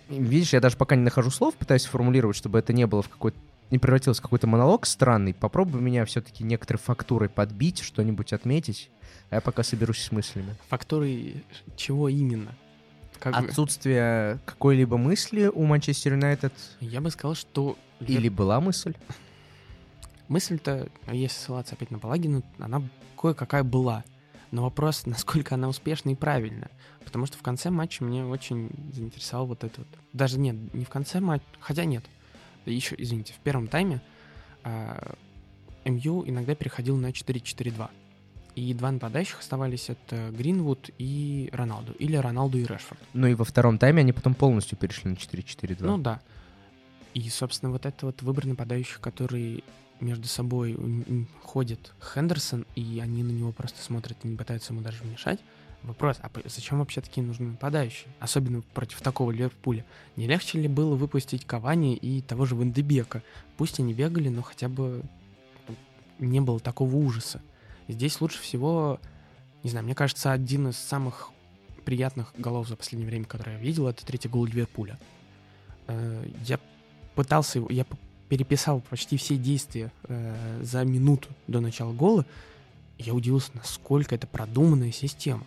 [0.09, 3.37] видишь, я даже пока не нахожу слов, пытаюсь формулировать, чтобы это не было в какой-то
[3.69, 8.89] не превратилось в какой-то монолог странный, попробуй меня все-таки некоторой фактурой подбить, что-нибудь отметить,
[9.29, 10.57] а я пока соберусь с мыслями.
[10.67, 11.45] Фактурой
[11.77, 12.53] чего именно?
[13.21, 14.41] Как Отсутствие бы...
[14.45, 16.53] какой-либо мысли у Манчестер Юнайтед?
[16.79, 18.95] Я бы сказал, что или была мысль?
[20.27, 22.81] Мысль-то, если ссылаться опять на Палагину, она
[23.15, 24.03] кое-какая была.
[24.49, 26.71] Но вопрос, насколько она успешна и правильна.
[27.05, 29.87] Потому что в конце матча мне очень заинтересовал вот этот...
[30.13, 32.03] Даже нет, не в конце матча, хотя нет.
[32.65, 34.01] Еще, извините, в первом тайме
[34.63, 35.13] э,
[35.85, 37.87] МЮ иногда переходил на 4-4-2.
[38.55, 41.93] И два нападающих оставались это Гринвуд и Роналду.
[41.93, 42.99] Или Роналду и Решфорд.
[43.13, 45.77] Ну и во втором тайме они потом полностью перешли на 4-4-2.
[45.79, 46.21] Ну да.
[47.13, 49.63] И, собственно, вот это вот выбор нападающих, который
[49.99, 50.77] между собой
[51.41, 55.39] ходит Хендерсон, и они на него просто смотрят и не пытаются ему даже мешать.
[55.83, 58.07] Вопрос, а зачем вообще такие нужны нападающие?
[58.19, 59.83] Особенно против такого Ливерпуля.
[60.15, 63.23] Не легче ли было выпустить Кавани и того же Вандебека?
[63.57, 65.01] Пусть они бегали, но хотя бы
[66.19, 67.41] не было такого ужаса.
[67.91, 68.99] Здесь лучше всего,
[69.63, 71.29] не знаю, мне кажется, один из самых
[71.83, 74.99] приятных голов за последнее время, который я видел, это третий гол Ливерпуля.
[75.87, 76.59] Э, я
[77.15, 77.85] пытался, я
[78.29, 82.25] переписал почти все действия э, за минуту до начала гола,
[82.97, 85.43] я удивился, насколько это продуманная система,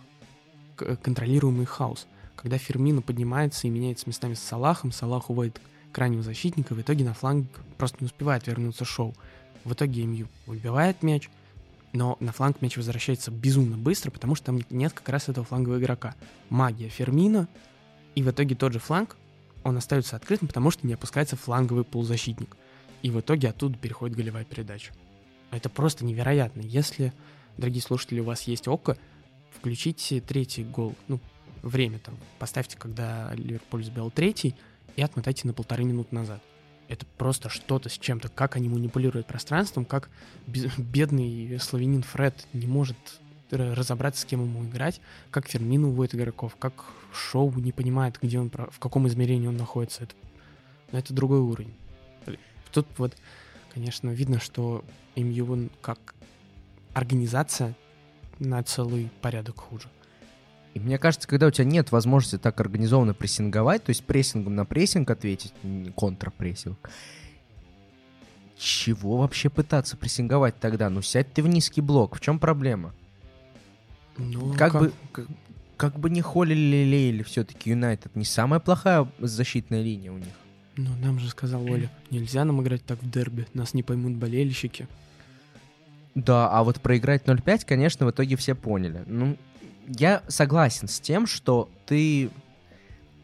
[0.75, 2.05] контролируемый хаос.
[2.35, 5.61] Когда Фермина поднимается и меняется местами с Салахом, Салах уводит
[5.93, 9.15] крайнего защитника, в итоге на фланг просто не успевает вернуться шоу.
[9.63, 11.29] В итоге МЮ выбивает мяч,
[11.95, 15.79] но на фланг мяч возвращается безумно быстро, потому что там нет как раз этого флангового
[15.79, 16.15] игрока.
[16.49, 17.47] Магия Фермина,
[18.15, 19.15] и в итоге тот же фланг
[19.63, 22.55] он остается открытым, потому что не опускается фланговый полузащитник.
[23.01, 24.91] И в итоге оттуда переходит голевая передача.
[25.51, 26.61] Это просто невероятно.
[26.61, 27.13] Если,
[27.57, 28.97] дорогие слушатели, у вас есть око,
[29.57, 30.95] включите третий гол.
[31.07, 31.19] Ну,
[31.61, 32.15] время там.
[32.39, 34.53] Поставьте, когда Ливерпуль сбил третий,
[34.97, 36.41] и отмотайте на полторы минуты назад.
[36.87, 38.29] Это просто что-то с чем-то.
[38.29, 40.09] Как они манипулируют пространством, как
[40.77, 42.97] бедный славянин Фред не может
[43.51, 44.99] разобраться, с кем ему играть,
[45.31, 50.03] как Фермин уводит игроков, как Шоу не понимает, где он, в каком измерении он находится.
[50.03, 50.15] Это,
[50.91, 51.73] ну, это другой уровень.
[52.71, 53.15] Тут вот,
[53.73, 54.83] конечно, видно, что
[55.15, 56.15] МЮ как
[56.93, 57.75] организация
[58.39, 59.89] на целый порядок хуже.
[60.75, 64.65] И мне кажется, когда у тебя нет возможности так организованно прессинговать, то есть прессингом на
[64.65, 65.53] прессинг ответить,
[65.95, 66.77] контрпрессинг,
[68.57, 70.89] чего вообще пытаться прессинговать тогда?
[70.89, 72.93] Ну сядь ты в низкий блок, в чем проблема?
[74.17, 74.81] Ну, как, как...
[74.81, 75.25] бы как,
[75.77, 80.33] как бы не холили лелеяли все-таки Юнайтед, не самая плохая защитная линия у них.
[80.75, 84.89] Ну, нам же сказал Оля, нельзя нам играть так в дерби, нас не поймут болельщики.
[86.15, 89.03] Да, а вот проиграть 0-5, конечно, в итоге все поняли.
[89.05, 89.37] Ну,
[89.87, 92.29] я согласен с тем, что ты...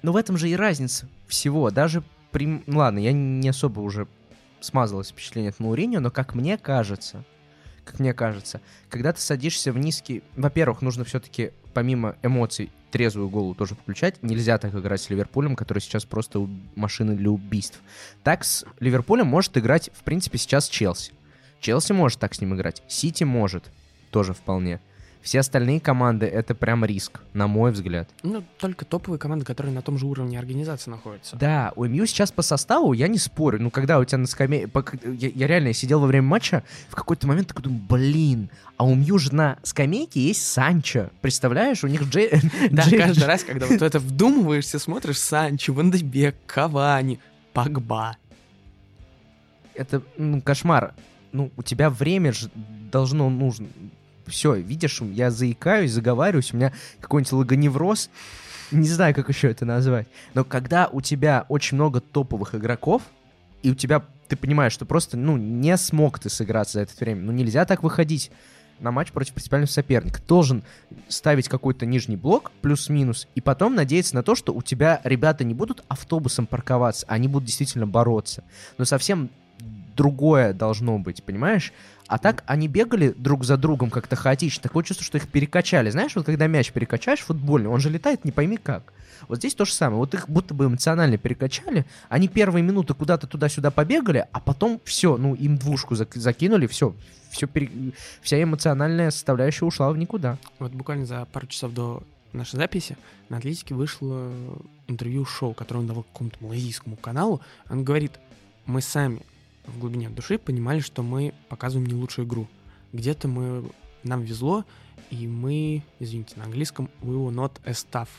[0.02, 1.70] Ну, в этом же и разница всего.
[1.72, 2.64] Даже при...
[2.66, 4.08] Ну, ладно, я не особо уже
[4.60, 7.24] смазалось впечатление от Мауриньо, но как мне кажется,
[7.84, 10.24] как мне кажется, когда ты садишься в низкий...
[10.36, 14.22] Во-первых, нужно все-таки помимо эмоций трезвую голову тоже включать.
[14.22, 17.80] Нельзя так играть с Ливерпулем, который сейчас просто машина для убийств.
[18.24, 21.14] Так с Ливерпулем может играть, в принципе, сейчас Челси.
[21.62, 22.84] Челси может так с ним играть.
[22.88, 23.72] Сити может
[24.12, 24.82] тоже вполне.
[25.22, 28.10] Все остальные команды— это прям риск, на мой взгляд.
[28.24, 31.36] Ну, только топовые команды, которые на том же уровне организации находятся.
[31.36, 33.62] Да, у МЮ сейчас по составу, я не спорю.
[33.62, 34.70] Ну, когда у тебя на скамейке...
[35.04, 38.96] Я, я реально сидел во время матча, в какой-то момент такой думаю, блин, а у
[38.96, 41.10] МЮ же на скамейке есть Санчо.
[41.22, 42.32] Представляешь, у них Джей...
[42.72, 47.20] Да, каждый раз, когда вот это вдумываешься, смотришь Санчо, Вандебек, Кавани,
[47.54, 48.18] Пагба.
[49.76, 50.96] Это ну, кошмар.
[51.32, 52.50] Ну, у тебя время же
[52.92, 53.68] должно нужно
[54.32, 58.10] все, видишь, я заикаюсь, заговариваюсь, у меня какой-нибудь логоневроз,
[58.72, 60.08] не знаю, как еще это назвать.
[60.34, 63.04] Но когда у тебя очень много топовых игроков,
[63.62, 67.22] и у тебя, ты понимаешь, что просто, ну, не смог ты сыграться за это время,
[67.22, 68.32] ну, нельзя так выходить
[68.80, 70.20] на матч против принципиального соперника.
[70.28, 70.64] Должен
[71.08, 75.54] ставить какой-то нижний блок, плюс-минус, и потом надеяться на то, что у тебя ребята не
[75.54, 78.44] будут автобусом парковаться, а они будут действительно бороться.
[78.78, 79.30] Но совсем
[79.96, 81.74] другое должно быть, понимаешь?
[82.12, 84.64] А так они бегали друг за другом как-то хаотично.
[84.64, 85.90] Такое чувство, что их перекачали.
[85.92, 88.92] Знаешь, вот когда мяч перекачаешь футбольный, он же летает не пойми как.
[89.30, 89.98] Вот здесь то же самое.
[89.98, 91.86] Вот их будто бы эмоционально перекачали.
[92.10, 96.94] Они первые минуты куда-то туда-сюда побегали, а потом все, ну, им двушку закинули, все,
[97.30, 97.94] все пере...
[98.22, 100.38] вся эмоциональная составляющая ушла в никуда.
[100.60, 102.98] Вот буквально за пару часов до нашей записи
[103.30, 104.34] на Атлетике вышло
[104.90, 107.40] интервью шоу, которое он давал какому-то малазийскому каналу.
[107.70, 108.20] Он говорит,
[108.66, 109.22] мы сами
[109.66, 112.48] в глубине души понимали, что мы показываем не лучшую игру.
[112.94, 113.70] Где-то мы
[114.04, 114.66] нам везло,
[115.10, 118.10] и мы, извините, на английском, we were not as tough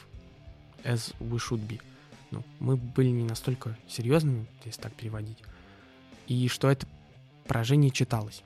[0.85, 1.81] as we should be.
[2.31, 5.39] Ну, мы были не настолько серьезными, если так переводить.
[6.29, 6.87] И что это
[7.47, 8.43] поражение читалось.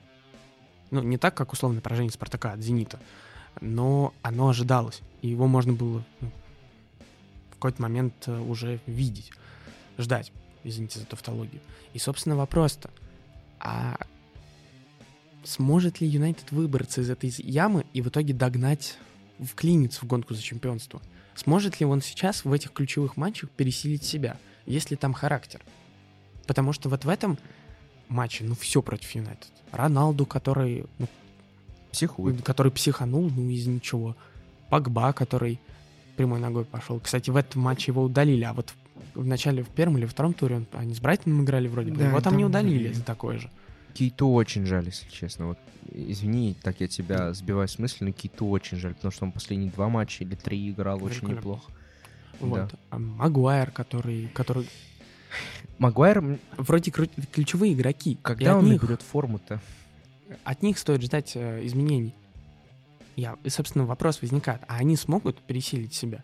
[0.91, 2.99] Ну, не так, как условное поражение Спартака от Зенита,
[3.61, 6.31] но оно ожидалось, и его можно было ну,
[7.49, 9.31] в какой-то момент э, уже видеть,
[9.97, 10.31] ждать
[10.69, 11.61] извините за тавтологию.
[11.93, 12.89] И, собственно, вопрос-то,
[13.59, 13.97] а
[15.43, 18.97] сможет ли Юнайтед выбраться из этой ямы и в итоге догнать,
[19.39, 21.01] вклиниться в гонку за чемпионство?
[21.35, 25.61] Сможет ли он сейчас в этих ключевых матчах пересилить себя, если там характер?
[26.47, 27.37] Потому что вот в этом
[28.09, 29.51] матче, ну, все против Юнайтед.
[29.71, 31.07] Роналду, который, ну,
[31.91, 32.41] Психует.
[32.43, 34.15] который психанул, ну, из ничего.
[34.69, 35.59] Погба, который
[36.15, 36.99] прямой ногой пошел.
[36.99, 38.73] Кстати, в этом матче его удалили, а вот
[39.17, 42.07] в начале, в первом или втором туре он, они с Брайтоном играли вроде бы, да,
[42.07, 43.49] его там, там не удалили за такое же.
[43.93, 45.47] Кейту очень жаль, если честно.
[45.47, 45.57] Вот,
[45.91, 49.71] извини, так я тебя сбиваю с мысли, но Кейту очень жаль, потому что он последние
[49.71, 51.71] два матча или три играл очень неплохо.
[52.39, 52.69] Вот.
[52.69, 52.69] Да.
[52.91, 54.69] А Магуайр, который, который...
[55.79, 56.39] Магуайр...
[56.57, 58.19] Вроде ключевые игроки.
[58.21, 58.81] Когда он них...
[58.81, 59.59] наберет форму-то?
[60.43, 62.13] От них стоит ждать э, изменений.
[63.15, 66.21] Я, и, собственно, вопрос возникает, а они смогут пересилить себя?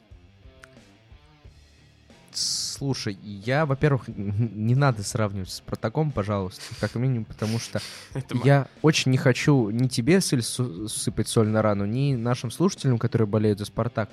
[2.83, 7.79] Слушай, я, во-первых, не надо сравнивать с Протоком, пожалуйста, как минимум, потому что
[8.43, 13.59] я очень не хочу ни тебе сыпать соль на рану, ни нашим слушателям, которые болеют
[13.59, 14.09] за Спартак.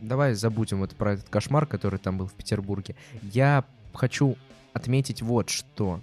[0.00, 2.94] Давай забудем вот про этот кошмар, который там был в Петербурге.
[3.22, 4.36] Я хочу
[4.72, 6.00] отметить вот что.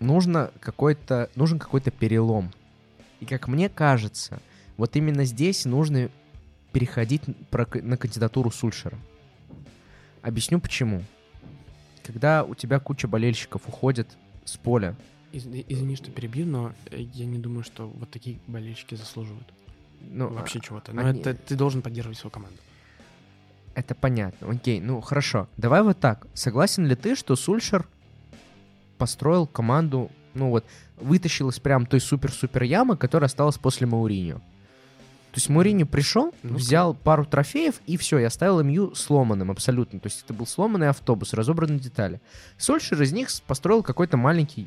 [0.00, 2.50] Нужно какой-то, нужен какой-то перелом.
[3.20, 4.40] И как мне кажется,
[4.76, 6.10] вот именно здесь нужно
[6.72, 8.98] переходить на кандидатуру Сульшера.
[10.26, 11.04] Объясню почему.
[12.02, 14.08] Когда у тебя куча болельщиков уходит
[14.44, 14.96] с поля.
[15.30, 19.46] Из, извини, что перебью, но я не думаю, что вот такие болельщики заслуживают.
[20.00, 20.92] Ну, вообще а, чего-то.
[20.92, 21.20] Но они...
[21.20, 22.58] это ты должен поддерживать свою команду.
[23.76, 24.50] Это понятно.
[24.50, 25.48] Окей, ну хорошо.
[25.56, 26.26] Давай вот так.
[26.34, 27.86] Согласен ли ты, что Сульшер
[28.98, 30.64] построил команду, ну вот,
[30.96, 34.40] вытащил из прям той супер-супер ямы, которая осталась после Мауриньо.
[35.36, 40.00] То есть Мауриньо пришел, Ну, взял пару трофеев, и все, и оставил МЮ сломанным абсолютно.
[40.00, 42.22] То есть это был сломанный автобус, разобранные детали.
[42.56, 44.66] Сольшер из них построил какой-то маленький,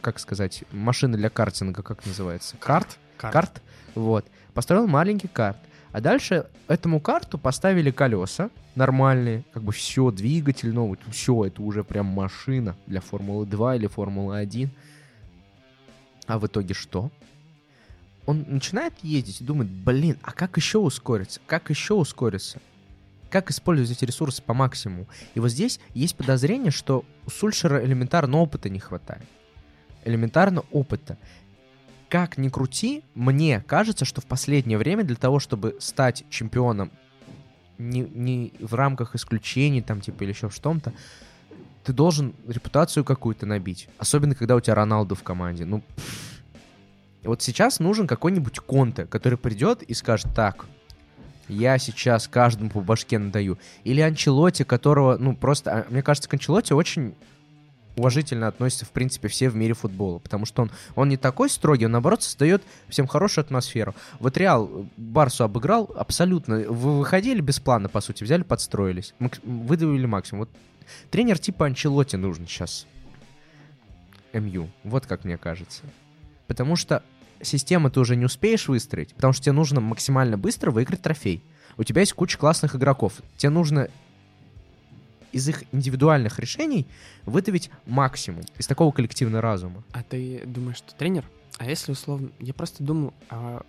[0.00, 2.56] как сказать, машина для картинга, как называется?
[2.60, 2.98] Карт?
[3.16, 3.60] карт.
[3.96, 4.24] Вот.
[4.54, 5.58] Построил маленький карт.
[5.90, 11.82] А дальше этому карту поставили колеса нормальные, как бы все, двигатель новый, все, это уже
[11.82, 14.70] прям машина для Формулы 2 или Формулы 1.
[16.28, 17.10] А в итоге что?
[18.28, 21.40] Он начинает ездить и думает, блин, а как еще ускориться?
[21.46, 22.60] Как еще ускориться?
[23.30, 25.06] Как использовать эти ресурсы по максимуму?
[25.34, 29.24] И вот здесь есть подозрение, что у Сульшера элементарно опыта не хватает.
[30.04, 31.16] Элементарно опыта
[32.10, 36.90] как ни крути, мне кажется, что в последнее время для того, чтобы стать чемпионом
[37.78, 40.92] не, не в рамках исключений, там, типа, или еще в что-то,
[41.82, 43.88] ты должен репутацию какую-то набить.
[43.96, 45.64] Особенно, когда у тебя Роналду в команде.
[45.64, 46.37] Ну, пф.
[47.28, 50.66] Вот сейчас нужен какой-нибудь Конте, который придет и скажет, так,
[51.48, 53.58] я сейчас каждому по башке надаю.
[53.84, 55.70] Или Анчелоти, которого, ну, просто...
[55.72, 57.14] а, Мне кажется, к Анчелоти очень
[57.96, 60.18] уважительно относятся, в принципе, все в мире футбола.
[60.18, 63.94] Потому что он, он не такой строгий, он, наоборот, создает всем хорошую атмосферу.
[64.20, 66.60] Вот Реал Барсу обыграл абсолютно.
[66.60, 69.14] Вы выходили без плана, по сути, взяли, подстроились.
[69.42, 70.40] Выдавили максимум.
[70.40, 70.50] Вот
[71.10, 72.86] тренер типа Анчелоти нужен сейчас.
[74.32, 74.68] МЮ.
[74.84, 75.82] Вот как мне кажется.
[76.46, 77.02] Потому что
[77.42, 81.42] систему ты уже не успеешь выстроить, потому что тебе нужно максимально быстро выиграть трофей.
[81.76, 83.14] У тебя есть куча классных игроков.
[83.36, 83.88] Тебе нужно
[85.32, 86.86] из их индивидуальных решений
[87.24, 89.84] выдавить максимум из такого коллективного разума.
[89.92, 91.24] А ты думаешь, что тренер?
[91.58, 92.30] А если условно...
[92.38, 93.62] Я просто думаю, а,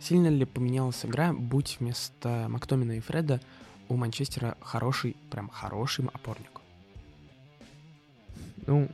[0.00, 3.40] сильно ли поменялась игра, будь вместо Мактомина и Фреда
[3.88, 6.60] у Манчестера хороший, прям хороший опорник?
[8.66, 8.88] Ну,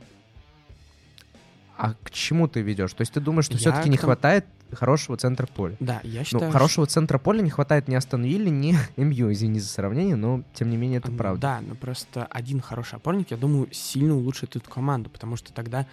[1.89, 2.93] а к чему ты ведешь?
[2.93, 5.75] То есть ты думаешь, что Я все-таки не тому- хватает хорошего центра поля?
[5.79, 6.45] Да, я считаю...
[6.45, 10.43] Ну, хорошего центра поля не хватает ни Астон Вилли, ни МЮ, извини за сравнение, но
[10.53, 11.41] тем не менее это Ну правда.
[11.41, 15.85] Да, но просто один хороший опорник, я думаю, сильно улучшит эту команду, потому что тогда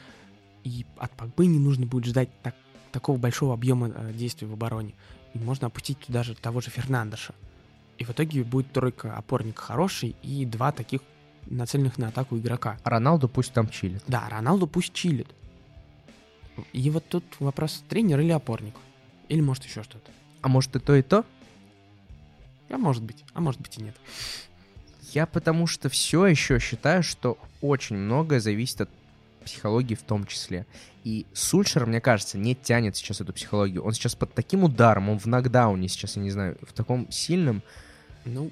[0.64, 2.54] и от Погбы не нужно будет ждать так-
[2.92, 4.94] такого большого объема э, действий в обороне.
[5.34, 7.34] И можно опустить туда же того же Фернандеша.
[7.98, 11.00] И в итоге будет тройка опорник хороший и два таких
[11.46, 12.76] нацеленных на атаку игрока.
[12.84, 14.02] А Роналду пусть там чилит.
[14.06, 15.28] Да, Роналду пусть чилит.
[16.72, 18.74] И вот тут вопрос, тренер или опорник?
[19.28, 20.10] Или может еще что-то?
[20.40, 21.24] А может и то, и то?
[22.70, 23.96] А может быть, а может быть и нет.
[25.12, 28.90] Я потому что все еще считаю, что очень многое зависит от
[29.44, 30.66] психологии в том числе.
[31.04, 33.82] И Сульшер, мне кажется, не тянет сейчас эту психологию.
[33.82, 37.62] Он сейчас под таким ударом, он в нокдауне сейчас, я не знаю, в таком сильном.
[38.26, 38.50] Ну,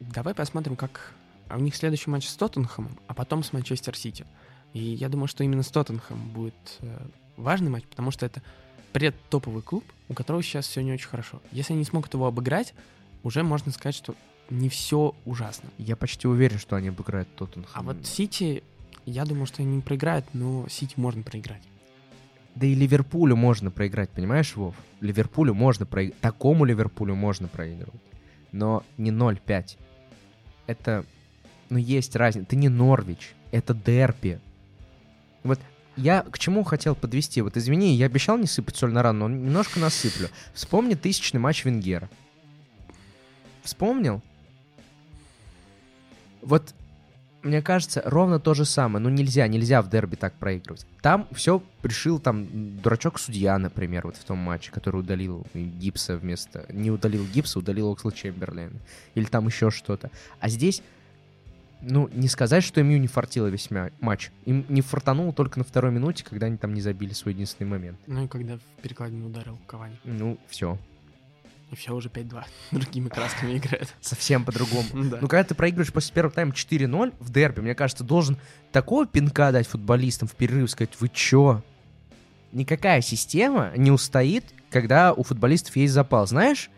[0.00, 1.14] давай посмотрим, как
[1.48, 4.26] а у них следующий матч с Тоттенхэмом, а потом с Манчестер Сити.
[4.72, 6.98] И я думаю, что именно с Тоттенхэмом будет э,
[7.36, 8.42] важный матч, потому что это
[8.92, 11.40] предтоповый клуб, у которого сейчас все не очень хорошо.
[11.52, 12.74] Если они смогут его обыграть,
[13.22, 14.14] уже можно сказать, что
[14.50, 15.68] не все ужасно.
[15.78, 17.70] Я почти уверен, что они обыграют Тоттенхэм.
[17.74, 18.62] А вот Сити,
[19.04, 21.62] я думаю, что они не проиграют, но Сити можно проиграть.
[22.54, 24.74] Да и Ливерпулю можно проиграть, понимаешь, Вов?
[25.00, 26.20] Ливерпулю можно проиграть.
[26.20, 28.00] Такому Ливерпулю можно проигрывать.
[28.52, 29.76] Но не 0-5.
[30.66, 31.04] Это...
[31.70, 32.46] Ну, есть разница.
[32.46, 33.34] Это не Норвич.
[33.52, 34.40] Это дерби.
[35.48, 35.60] Вот
[35.96, 37.40] я к чему хотел подвести?
[37.42, 40.28] Вот извини, я обещал не сыпать соль на рану, но немножко насыплю.
[40.54, 42.08] Вспомни тысячный матч Венгера.
[43.62, 44.22] Вспомнил?
[46.42, 46.74] Вот
[47.42, 49.02] мне кажется, ровно то же самое.
[49.02, 50.86] Ну, нельзя, нельзя в дерби так проигрывать.
[51.00, 52.46] Там все пришил там
[52.82, 56.66] дурачок-судья, например, вот в том матче, который удалил Гипса вместо...
[56.68, 58.78] Не удалил Гипса, удалил Оксла Чемберлена.
[59.14, 60.10] Или там еще что-то.
[60.40, 60.82] А здесь,
[61.80, 64.30] ну, не сказать, что им не фартило весь мя- матч.
[64.44, 67.98] Им не фартануло только на второй минуте, когда они там не забили свой единственный момент.
[68.06, 69.96] Ну и когда в перекладину ударил Кавани.
[70.04, 70.78] Ну, все.
[71.70, 72.44] И все уже 5-2.
[72.72, 73.94] Другими красками играет.
[74.00, 74.88] Совсем по-другому.
[75.10, 75.18] Да.
[75.20, 78.38] Ну, когда ты проигрываешь после первого тайма 4-0 в дерби, мне кажется, должен
[78.72, 81.62] такого пинка дать футболистам в перерыв, сказать, вы чё?
[82.52, 86.26] Никакая система не устоит, когда у футболистов есть запал.
[86.26, 86.70] Знаешь,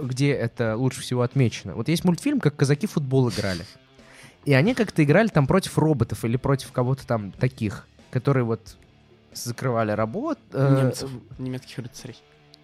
[0.00, 1.74] где это лучше всего отмечено?
[1.74, 3.64] Вот есть мультфильм, как казаки в футбол играли.
[4.44, 8.76] И они как-то играли там против роботов или против кого-то там таких, которые вот
[9.32, 10.40] закрывали работу.
[10.52, 12.16] Немцев, немецких рыцарей.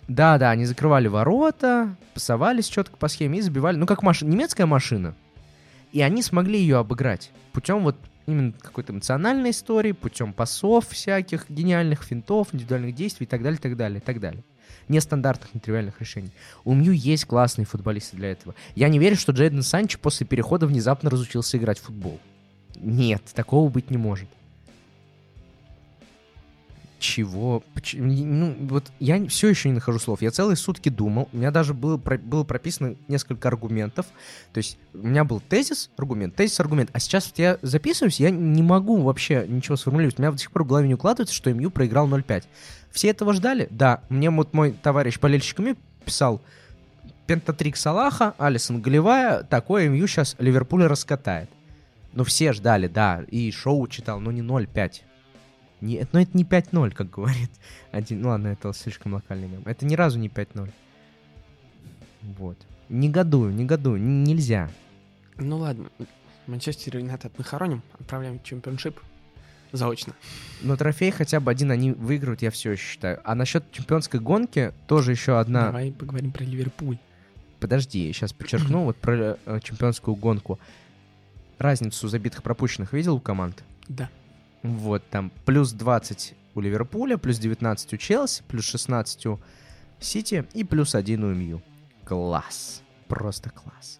[0.08, 3.76] Да, да, они закрывали ворота, пасовались четко по схеме и забивали.
[3.76, 4.22] Ну, как маш...
[4.22, 5.14] немецкая машина.
[5.92, 12.02] И они смогли ее обыграть путем вот именно какой-то эмоциональной истории, путем пасов всяких, гениальных
[12.02, 14.44] финтов, индивидуальных действий и так далее, так далее, так далее.
[14.88, 16.30] Нестандартных, нетривиальных решений.
[16.64, 18.54] У Мью есть классные футболисты для этого.
[18.74, 22.18] Я не верю, что Джейден Санчо после перехода внезапно разучился играть в футбол.
[22.76, 24.28] Нет, такого быть не может.
[27.00, 27.62] Чего?
[27.74, 30.20] Поч- Ну, вот я все еще не нахожу слов.
[30.20, 31.28] Я целые сутки думал.
[31.32, 34.06] У меня даже было, про- было прописано несколько аргументов.
[34.52, 36.90] То есть у меня был тезис, аргумент, тезис, аргумент.
[36.92, 40.18] А сейчас вот я записываюсь, я не могу вообще ничего сформулировать.
[40.18, 42.46] У меня до сих пор в голове не укладывается, что МЮ проиграл 0-5.
[42.90, 43.68] Все этого ждали?
[43.70, 44.02] Да.
[44.08, 46.40] Мне вот мой товарищ болельщик МЮ писал,
[47.26, 51.50] пентатрик Салаха, Алисон голевая, такое МЮ сейчас Ливерпуль раскатает.
[52.14, 55.02] Ну, все ждали, да, и шоу читал, но не 0-5.
[55.80, 57.50] Не, но это не 5-0, как говорит
[57.92, 58.22] один.
[58.22, 59.62] Ну ладно, это слишком локальный мем.
[59.64, 60.70] Это ни разу не 5-0.
[62.38, 62.58] Вот.
[62.88, 64.70] Негодую, негодую, нельзя.
[65.36, 65.88] Ну ладно,
[66.46, 68.98] Манчестер Юнайтед мы хороним, отправляем в чемпионшип
[69.72, 70.14] заочно.
[70.62, 73.20] Но трофей хотя бы один они выиграют, я все считаю.
[73.24, 75.66] А насчет чемпионской гонки тоже еще одна...
[75.66, 76.98] Давай поговорим про Ливерпуль.
[77.60, 80.58] Подожди, сейчас подчеркну вот про э, чемпионскую гонку.
[81.58, 83.64] Разницу забитых пропущенных видел у команд?
[83.88, 84.08] Да.
[84.62, 89.40] Вот, там плюс 20 у Ливерпуля, плюс 19 у Челси, плюс 16 у
[90.00, 91.62] Сити и плюс 1 у МЮ.
[92.04, 92.82] Класс.
[93.08, 93.98] Просто класс.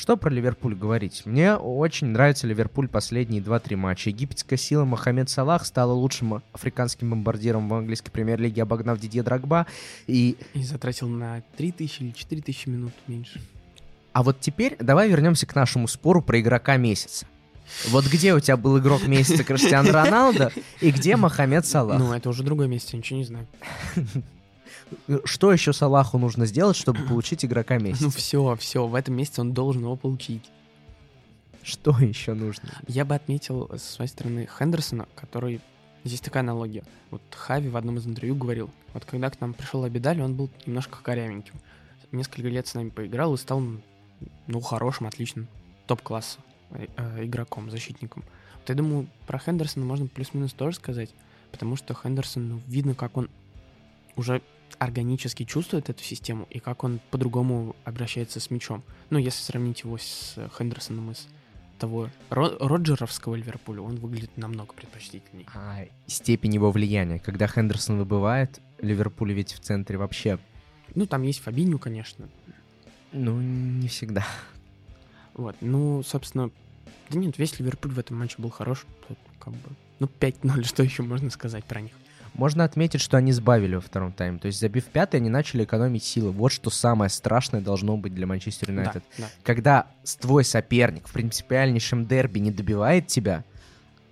[0.00, 1.26] Что про Ливерпуль говорить?
[1.26, 4.08] Мне очень нравится Ливерпуль последние 2-3 матча.
[4.08, 9.66] Египетская сила Мохаммед Салах стала лучшим африканским бомбардиром в английской премьер-лиге, обогнав Дидье Драгба.
[10.06, 13.42] И И затратил на 3000 или 4000 минут меньше.
[14.14, 17.26] А вот теперь давай вернемся к нашему спору про игрока месяца.
[17.90, 21.98] Вот где у тебя был игрок месяца Криштиан Роналдо и где Мохаммед Салах?
[21.98, 23.46] Ну, это уже другое место, я ничего не знаю.
[25.24, 28.10] Что еще Салаху нужно сделать, чтобы получить игрока Ну месяца?
[28.10, 30.50] все, все, в этом месяце он должен его получить.
[31.62, 32.70] Что еще нужно?
[32.88, 35.60] Я бы отметил с своей стороны Хендерсона, который...
[36.02, 36.82] Здесь такая аналогия.
[37.10, 40.48] Вот Хави в одном из интервью говорил, вот когда к нам пришел Абидаль, он был
[40.64, 41.54] немножко корявеньким.
[42.10, 43.62] Несколько лет с нами поиграл и стал,
[44.46, 45.46] ну, хорошим, отличным,
[45.86, 46.38] топ-класса
[46.70, 48.24] э, э, игроком, защитником.
[48.60, 51.10] Вот я думаю, про Хендерсона можно плюс-минус тоже сказать,
[51.52, 53.28] потому что Хендерсон, ну, видно, как он
[54.16, 54.40] уже
[54.78, 58.82] органически чувствует эту систему и как он по-другому обращается с мячом.
[59.10, 61.26] Ну, если сравнить его с Хендерсоном из
[61.78, 65.46] того Ро- Роджеровского Ливерпуля, он выглядит намного предпочтительней.
[65.54, 67.18] А, степень его влияния.
[67.18, 70.38] Когда Хендерсон выбывает, Ливерпуль ведь в центре вообще,
[70.94, 72.28] Ну, там есть Фабиню, конечно.
[73.12, 74.26] ну, не всегда.
[75.34, 76.50] Вот, ну, собственно,
[77.08, 78.84] да нет, весь Ливерпуль в этом матче был хорош.
[79.08, 81.92] Тут как бы, ну, 5-0, что еще можно сказать про них?
[82.40, 84.38] Можно отметить, что они сбавили во втором тайме.
[84.38, 86.30] То есть, забив пятый, они начали экономить силы.
[86.30, 89.04] Вот что самое страшное должно быть для Манчестер Юнайтед.
[89.18, 89.30] Да, да.
[89.42, 89.86] когда
[90.20, 93.44] твой соперник в принципиальнейшем дерби не добивает тебя,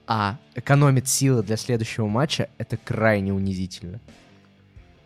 [0.06, 3.98] а экономит силы для следующего матча, это крайне унизительно.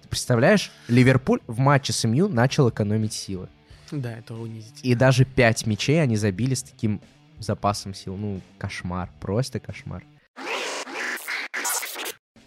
[0.03, 3.49] Ты представляешь, Ливерпуль в матче с МЮ начал экономить силы.
[3.93, 4.81] Да, это унизительно.
[4.83, 7.01] И даже 5 мячей они забили с таким
[7.39, 8.17] запасом сил.
[8.17, 10.03] Ну, кошмар, просто кошмар.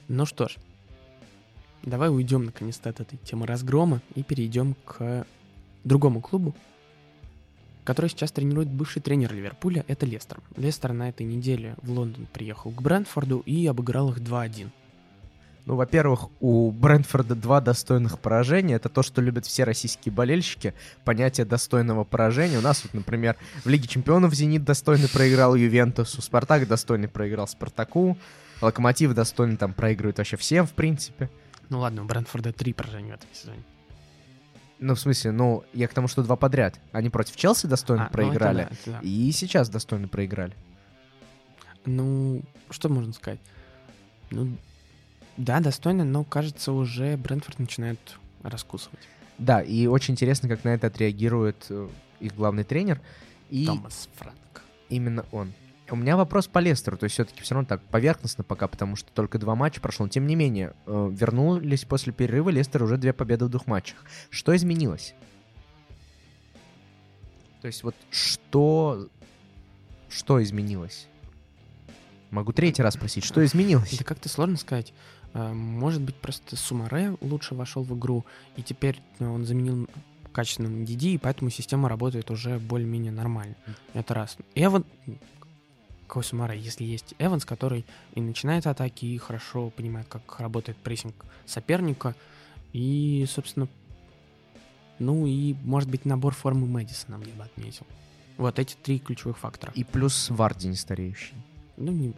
[0.08, 0.58] Ну что ж,
[1.84, 5.26] давай уйдем наконец-то от этой темы разгрома и перейдем к
[5.84, 6.54] другому клубу,
[7.84, 10.40] который сейчас тренирует бывший тренер Ливерпуля, это Лестер.
[10.58, 14.70] Лестер на этой неделе в Лондон приехал к Брэнфорду и обыграл их 2-1.
[15.66, 18.76] Ну, во-первых, у Брентфорда два достойных поражения.
[18.76, 20.76] Это то, что любят все российские болельщики.
[21.04, 22.60] Понятие достойного поражения.
[22.60, 28.16] У нас вот, например, в Лиге Чемпионов «Зенит» достойно проиграл Ювентусу, «Спартак» достойно проиграл «Спартаку»,
[28.62, 31.30] «Локомотив» достойно там проигрывает вообще всем, в принципе.
[31.70, 33.64] Ну ладно, у Брэнфорда три поражения в этом сезоне.
[34.80, 36.80] Ну, в смысле, ну, я к тому, что два подряд.
[36.92, 39.00] Они против Челси достойно А, ну это проиграли, да, это да.
[39.02, 40.54] и сейчас достойно проиграли.
[41.86, 43.40] Ну, что можно сказать?
[44.32, 44.58] Ну,
[45.38, 48.00] да, достойно, но, кажется, уже Брэнфорд начинает
[48.44, 49.00] раскусывать.
[49.38, 51.88] Да, и очень интересно, как на это отреагирует э,
[52.20, 53.02] их главный тренер.
[53.50, 54.64] И Томас Франк.
[54.90, 55.54] именно он.
[55.90, 59.12] У меня вопрос по Лестеру, то есть все-таки все равно так поверхностно пока, потому что
[59.12, 60.06] только два матча прошло.
[60.06, 63.98] Но тем не менее, э, вернулись после перерыва Лестер уже две победы в двух матчах.
[64.30, 65.14] Что изменилось?
[67.62, 69.10] То есть вот что...
[70.10, 71.08] Что изменилось?
[72.32, 73.98] Могу третий раз спросить, что изменилось?
[73.98, 74.94] Да как-то сложно сказать.
[75.34, 78.26] А, Может быть, просто Сумаре лучше вошел в игру,
[78.56, 79.88] и теперь э, он заменил
[80.32, 83.56] качественным Диди, и поэтому система работает уже более-менее нормально.
[83.94, 84.38] Это раз.
[84.56, 84.86] Эван...
[85.40, 85.45] Какой
[86.22, 86.60] Сумаре?
[86.60, 92.16] Если есть Эванс, который и начинает атаки, и хорошо понимает, как работает прессинг соперника,
[92.74, 93.68] и, собственно,
[95.00, 97.86] ну и, может быть, набор формы Мэдисона мне бы отметил.
[98.38, 99.72] Вот эти три ключевых фактора.
[99.76, 101.36] И плюс Варди не стареющий.
[101.78, 102.14] Ну, не...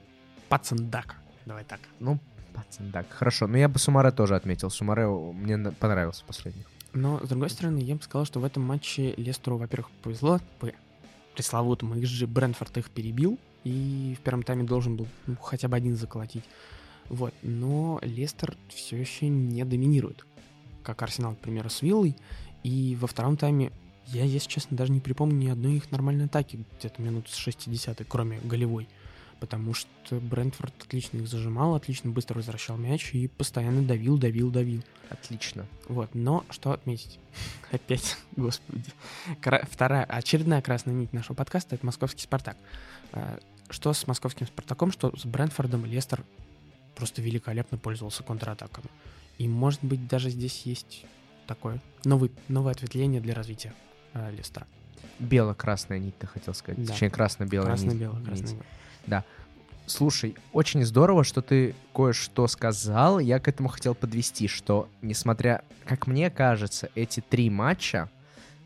[0.50, 1.16] Пацандака.
[1.46, 1.80] Давай так.
[2.00, 2.20] Ну,
[2.54, 3.48] пацан, так, хорошо.
[3.48, 4.70] Но я бы Сумаре тоже отметил.
[4.70, 6.64] Сумаре мне понравился последний.
[6.94, 10.72] Но, с другой стороны, я бы сказал, что в этом матче Лестеру, во-первых, повезло, по
[11.36, 15.96] пресловутому, же Брэнфорд их перебил, и в первом тайме должен был ну, хотя бы один
[15.96, 16.44] заколотить.
[17.10, 20.26] Вот, но Лестер все еще не доминирует,
[20.84, 22.16] как Арсенал, к примеру, с Виллой,
[22.64, 23.72] и во втором тайме
[24.08, 28.06] я, если честно, даже не припомню ни одной их нормальной атаки где-то минут с 60
[28.08, 28.88] кроме голевой.
[29.40, 34.84] Потому что Брентфорд отлично их зажимал, отлично быстро возвращал мяч и постоянно давил, давил, давил.
[35.10, 35.68] Отлично.
[35.88, 37.20] Вот, но что отметить?
[37.72, 38.92] Опять, господи.
[39.40, 42.58] Вторая, очередная красная нить нашего подкаста— это московский «Спартак».
[43.14, 46.24] А, что с московским «Спартаком», что с Брентфордом Лестер
[46.96, 48.90] просто великолепно пользовался контратаками.
[49.38, 51.06] И, может быть, даже здесь есть
[51.46, 53.74] такое новый, новое ответвление для развития
[54.14, 54.66] э, Лестера.
[55.20, 56.84] Бело-красная нить, ты хотел сказать.
[56.84, 56.94] Да.
[56.94, 57.84] Точнее, красно-белая нить.
[57.84, 58.56] Красно-белое, нить.
[59.08, 59.24] Красно-белое.
[59.86, 63.20] Слушай, очень здорово, что ты кое-что сказал.
[63.20, 68.10] Я к этому хотел подвести, что, несмотря, как мне кажется, эти три матча,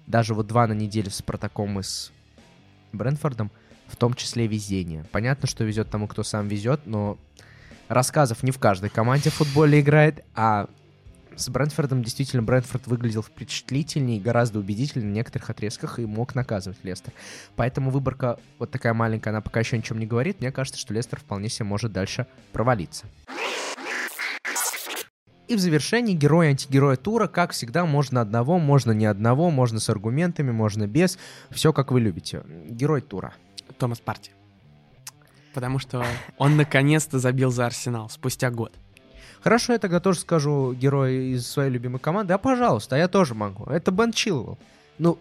[0.08, 2.12] даже вот два на неделю с Спартаком и с
[2.92, 3.52] Брэнфордом,
[3.88, 5.06] в том числе везение.
[5.12, 7.20] Понятно, что везет тому, кто сам везет, но
[7.88, 10.70] рассказов не в каждой команде в футболе играет, а
[11.36, 17.14] с Брентфордом действительно Брентфорд выглядел впечатлительнее, гораздо убедительнее в некоторых отрезках и мог наказывать Лестер.
[17.56, 20.40] Поэтому выборка вот такая маленькая, она пока еще ничем не говорит.
[20.40, 23.06] Мне кажется, что Лестер вполне себе может дальше провалиться.
[25.48, 29.90] И в завершении герой антигероя тура, как всегда, можно одного, можно не одного, можно с
[29.90, 31.18] аргументами, можно без.
[31.50, 32.44] Все как вы любите.
[32.70, 33.34] Герой тура.
[33.78, 34.32] Томас Парти.
[35.54, 36.06] Потому что
[36.38, 38.74] он наконец-то забил за Арсенал спустя год.
[39.42, 42.34] Хорошо, я тогда тоже скажу герой из своей любимой команды.
[42.34, 43.66] А пожалуйста, а я тоже могу.
[43.66, 44.60] Это Бен Чилвелл.
[45.00, 45.18] Ну,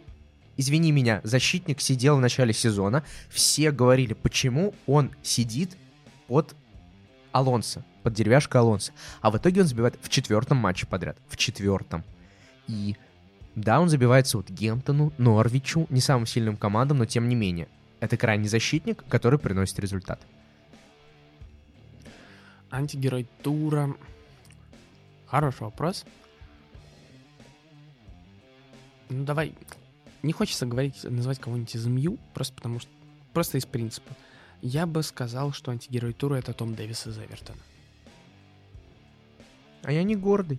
[0.56, 3.02] извини меня, защитник сидел в начале сезона.
[3.30, 5.76] Все говорили, почему он сидит
[6.26, 6.54] под
[7.32, 8.92] Алонсо, под деревяшкой Алонсо.
[9.22, 11.16] А в итоге он забивает в четвертом матче подряд.
[11.28, 12.04] В четвертом.
[12.66, 12.96] И
[13.54, 17.68] да, он забивается вот Гемптону, Норвичу, не самым сильным командам, но тем не менее.
[18.00, 20.20] Это крайний защитник, который приносит результат.
[22.70, 23.94] Антигерой тура.
[25.26, 26.04] Хороший вопрос.
[29.08, 29.54] Ну, давай.
[30.22, 32.90] Не хочется говорить, называть кого-нибудь из МЮ, просто потому что...
[33.32, 34.14] Просто из принципа.
[34.60, 37.58] Я бы сказал, что антигерой тура— это Том Дэвис из Эвертона.
[39.82, 40.58] А я не гордый.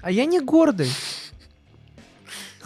[0.00, 0.90] А я не гордый.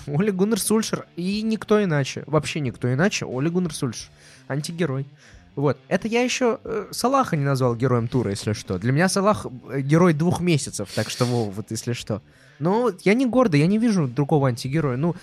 [0.06, 2.24] Оли Гуннер Сульшер и никто иначе.
[2.26, 3.24] Вообще никто иначе.
[3.26, 4.10] Оли Гуннер Сульшер.
[4.48, 5.06] Антигерой.
[5.54, 5.78] Вот.
[5.88, 8.78] Это я еще э, Салаха не назвал героем тура, если что.
[8.78, 12.22] Для меня Салах э, герой двух месяцев, так что, Вов, вот если что.
[12.58, 14.96] Но я не гордый, я не вижу другого антигероя.
[14.96, 15.14] Ну,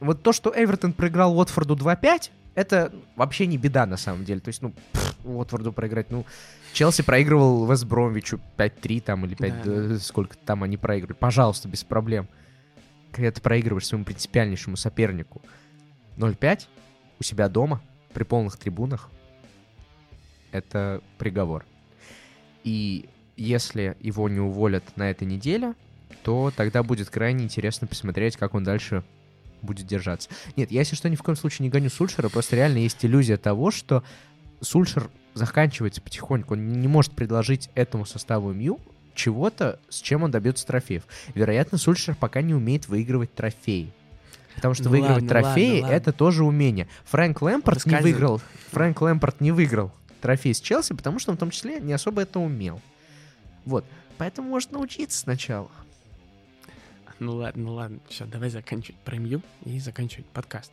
[0.00, 4.40] вот то, что Эвертон проиграл Уотфорду 2-5, это вообще не беда на самом деле.
[4.40, 6.26] То есть, ну, пфф, Уотфорду проиграть, ну,
[6.74, 11.16] Челси проигрывал Вест Бромвичу 5-3 там или 5, Да, э, сколько там они проигрывали.
[11.16, 12.28] Пожалуйста, без проблем.
[13.12, 15.40] Когда ты проигрываешь своему принципиальнейшему сопернику
[16.16, 16.66] 0-5
[17.20, 17.80] у себя дома
[18.12, 19.08] при полных трибунах,
[20.54, 21.66] это приговор.
[22.62, 25.74] И если его не уволят на этой неделе,
[26.22, 29.02] то тогда будет крайне интересно посмотреть, как он дальше
[29.60, 30.30] будет держаться.
[30.56, 33.36] Нет, я, если что, ни в коем случае не гоню Сульшера, просто реально есть иллюзия
[33.36, 34.04] того, что
[34.60, 36.54] Сульшер заканчивается потихоньку.
[36.54, 38.78] Он не может предложить этому составу МЮ
[39.14, 41.02] чего-то, с чем он добьется трофеев.
[41.34, 43.92] Вероятно, Сульшер пока не умеет выигрывать трофеи.
[44.54, 45.96] Потому что Ну выигрывать ладно, трофеи ладно, ладно.
[45.96, 46.88] это тоже умение.
[47.06, 48.40] Фрэнк Лэмпорт не выиграл.
[48.70, 49.92] Фрэнк Лэмпорт не выиграл
[50.24, 52.80] трофей с Челси, потому что он в том числе не особо это умел.
[53.66, 53.84] Вот.
[54.16, 55.70] Поэтому может научиться сначала.
[57.18, 57.98] Ну ладно, ну ладно.
[58.08, 60.72] Все, давай заканчивать про МЮ и заканчивать подкаст.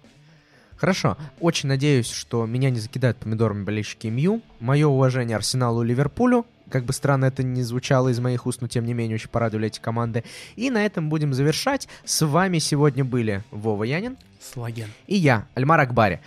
[0.77, 1.17] Хорошо.
[1.41, 4.41] Очень надеюсь, что меня не закидают помидорами болельщики МЮ.
[4.61, 6.45] Мое уважение Арсеналу и Ливерпулю.
[6.69, 9.67] Как бы странно это ни звучало из моих уст, но тем не менее очень порадовали
[9.67, 10.23] эти команды.
[10.55, 11.89] И на этом будем завершать.
[12.05, 14.87] С вами сегодня были Вова Янин Слаген.
[15.07, 16.21] и я, Альмар Акбари.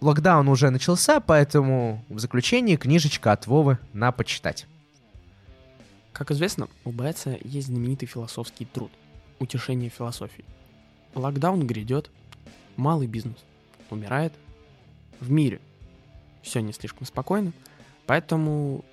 [0.00, 4.66] Локдаун уже начался, поэтому в заключении книжечка от Вовы на почитать.
[6.12, 8.90] Как известно, у Бетса есть знаменитый философский труд
[9.38, 10.44] «Утешение философии».
[11.14, 12.10] Локдаун грядет,
[12.76, 13.36] малый бизнес
[13.90, 14.32] умирает,
[15.20, 15.60] в мире
[16.42, 17.52] все не слишком спокойно,
[18.06, 18.84] поэтому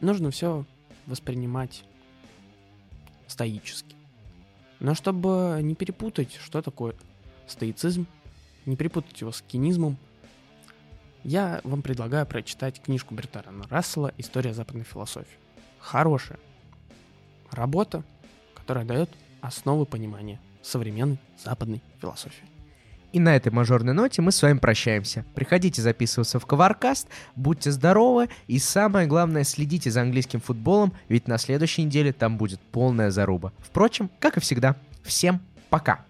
[0.00, 0.64] нужно все
[1.06, 1.84] воспринимать
[3.28, 3.96] стоически.
[4.80, 6.94] Но чтобы не перепутать, что такое
[7.46, 8.06] стоицизм,
[8.66, 9.96] не перепутать его с кинизмом,
[11.24, 15.38] я вам предлагаю прочитать книжку Бертарана Рассела «История западной философии».
[15.80, 16.38] Хорошая
[17.50, 18.02] работа,
[18.54, 19.10] которая дает
[19.40, 22.44] основы понимания современной западной философии.
[23.12, 25.24] И на этой мажорной ноте мы с вами прощаемся.
[25.34, 27.06] Приходите записываться в Коваркаст,
[27.36, 32.60] будьте здоровы и самое главное, следите за английским футболом, ведь на следующей неделе там будет
[32.60, 33.52] полная заруба.
[33.60, 36.04] Впрочем, как и всегда, всем пока!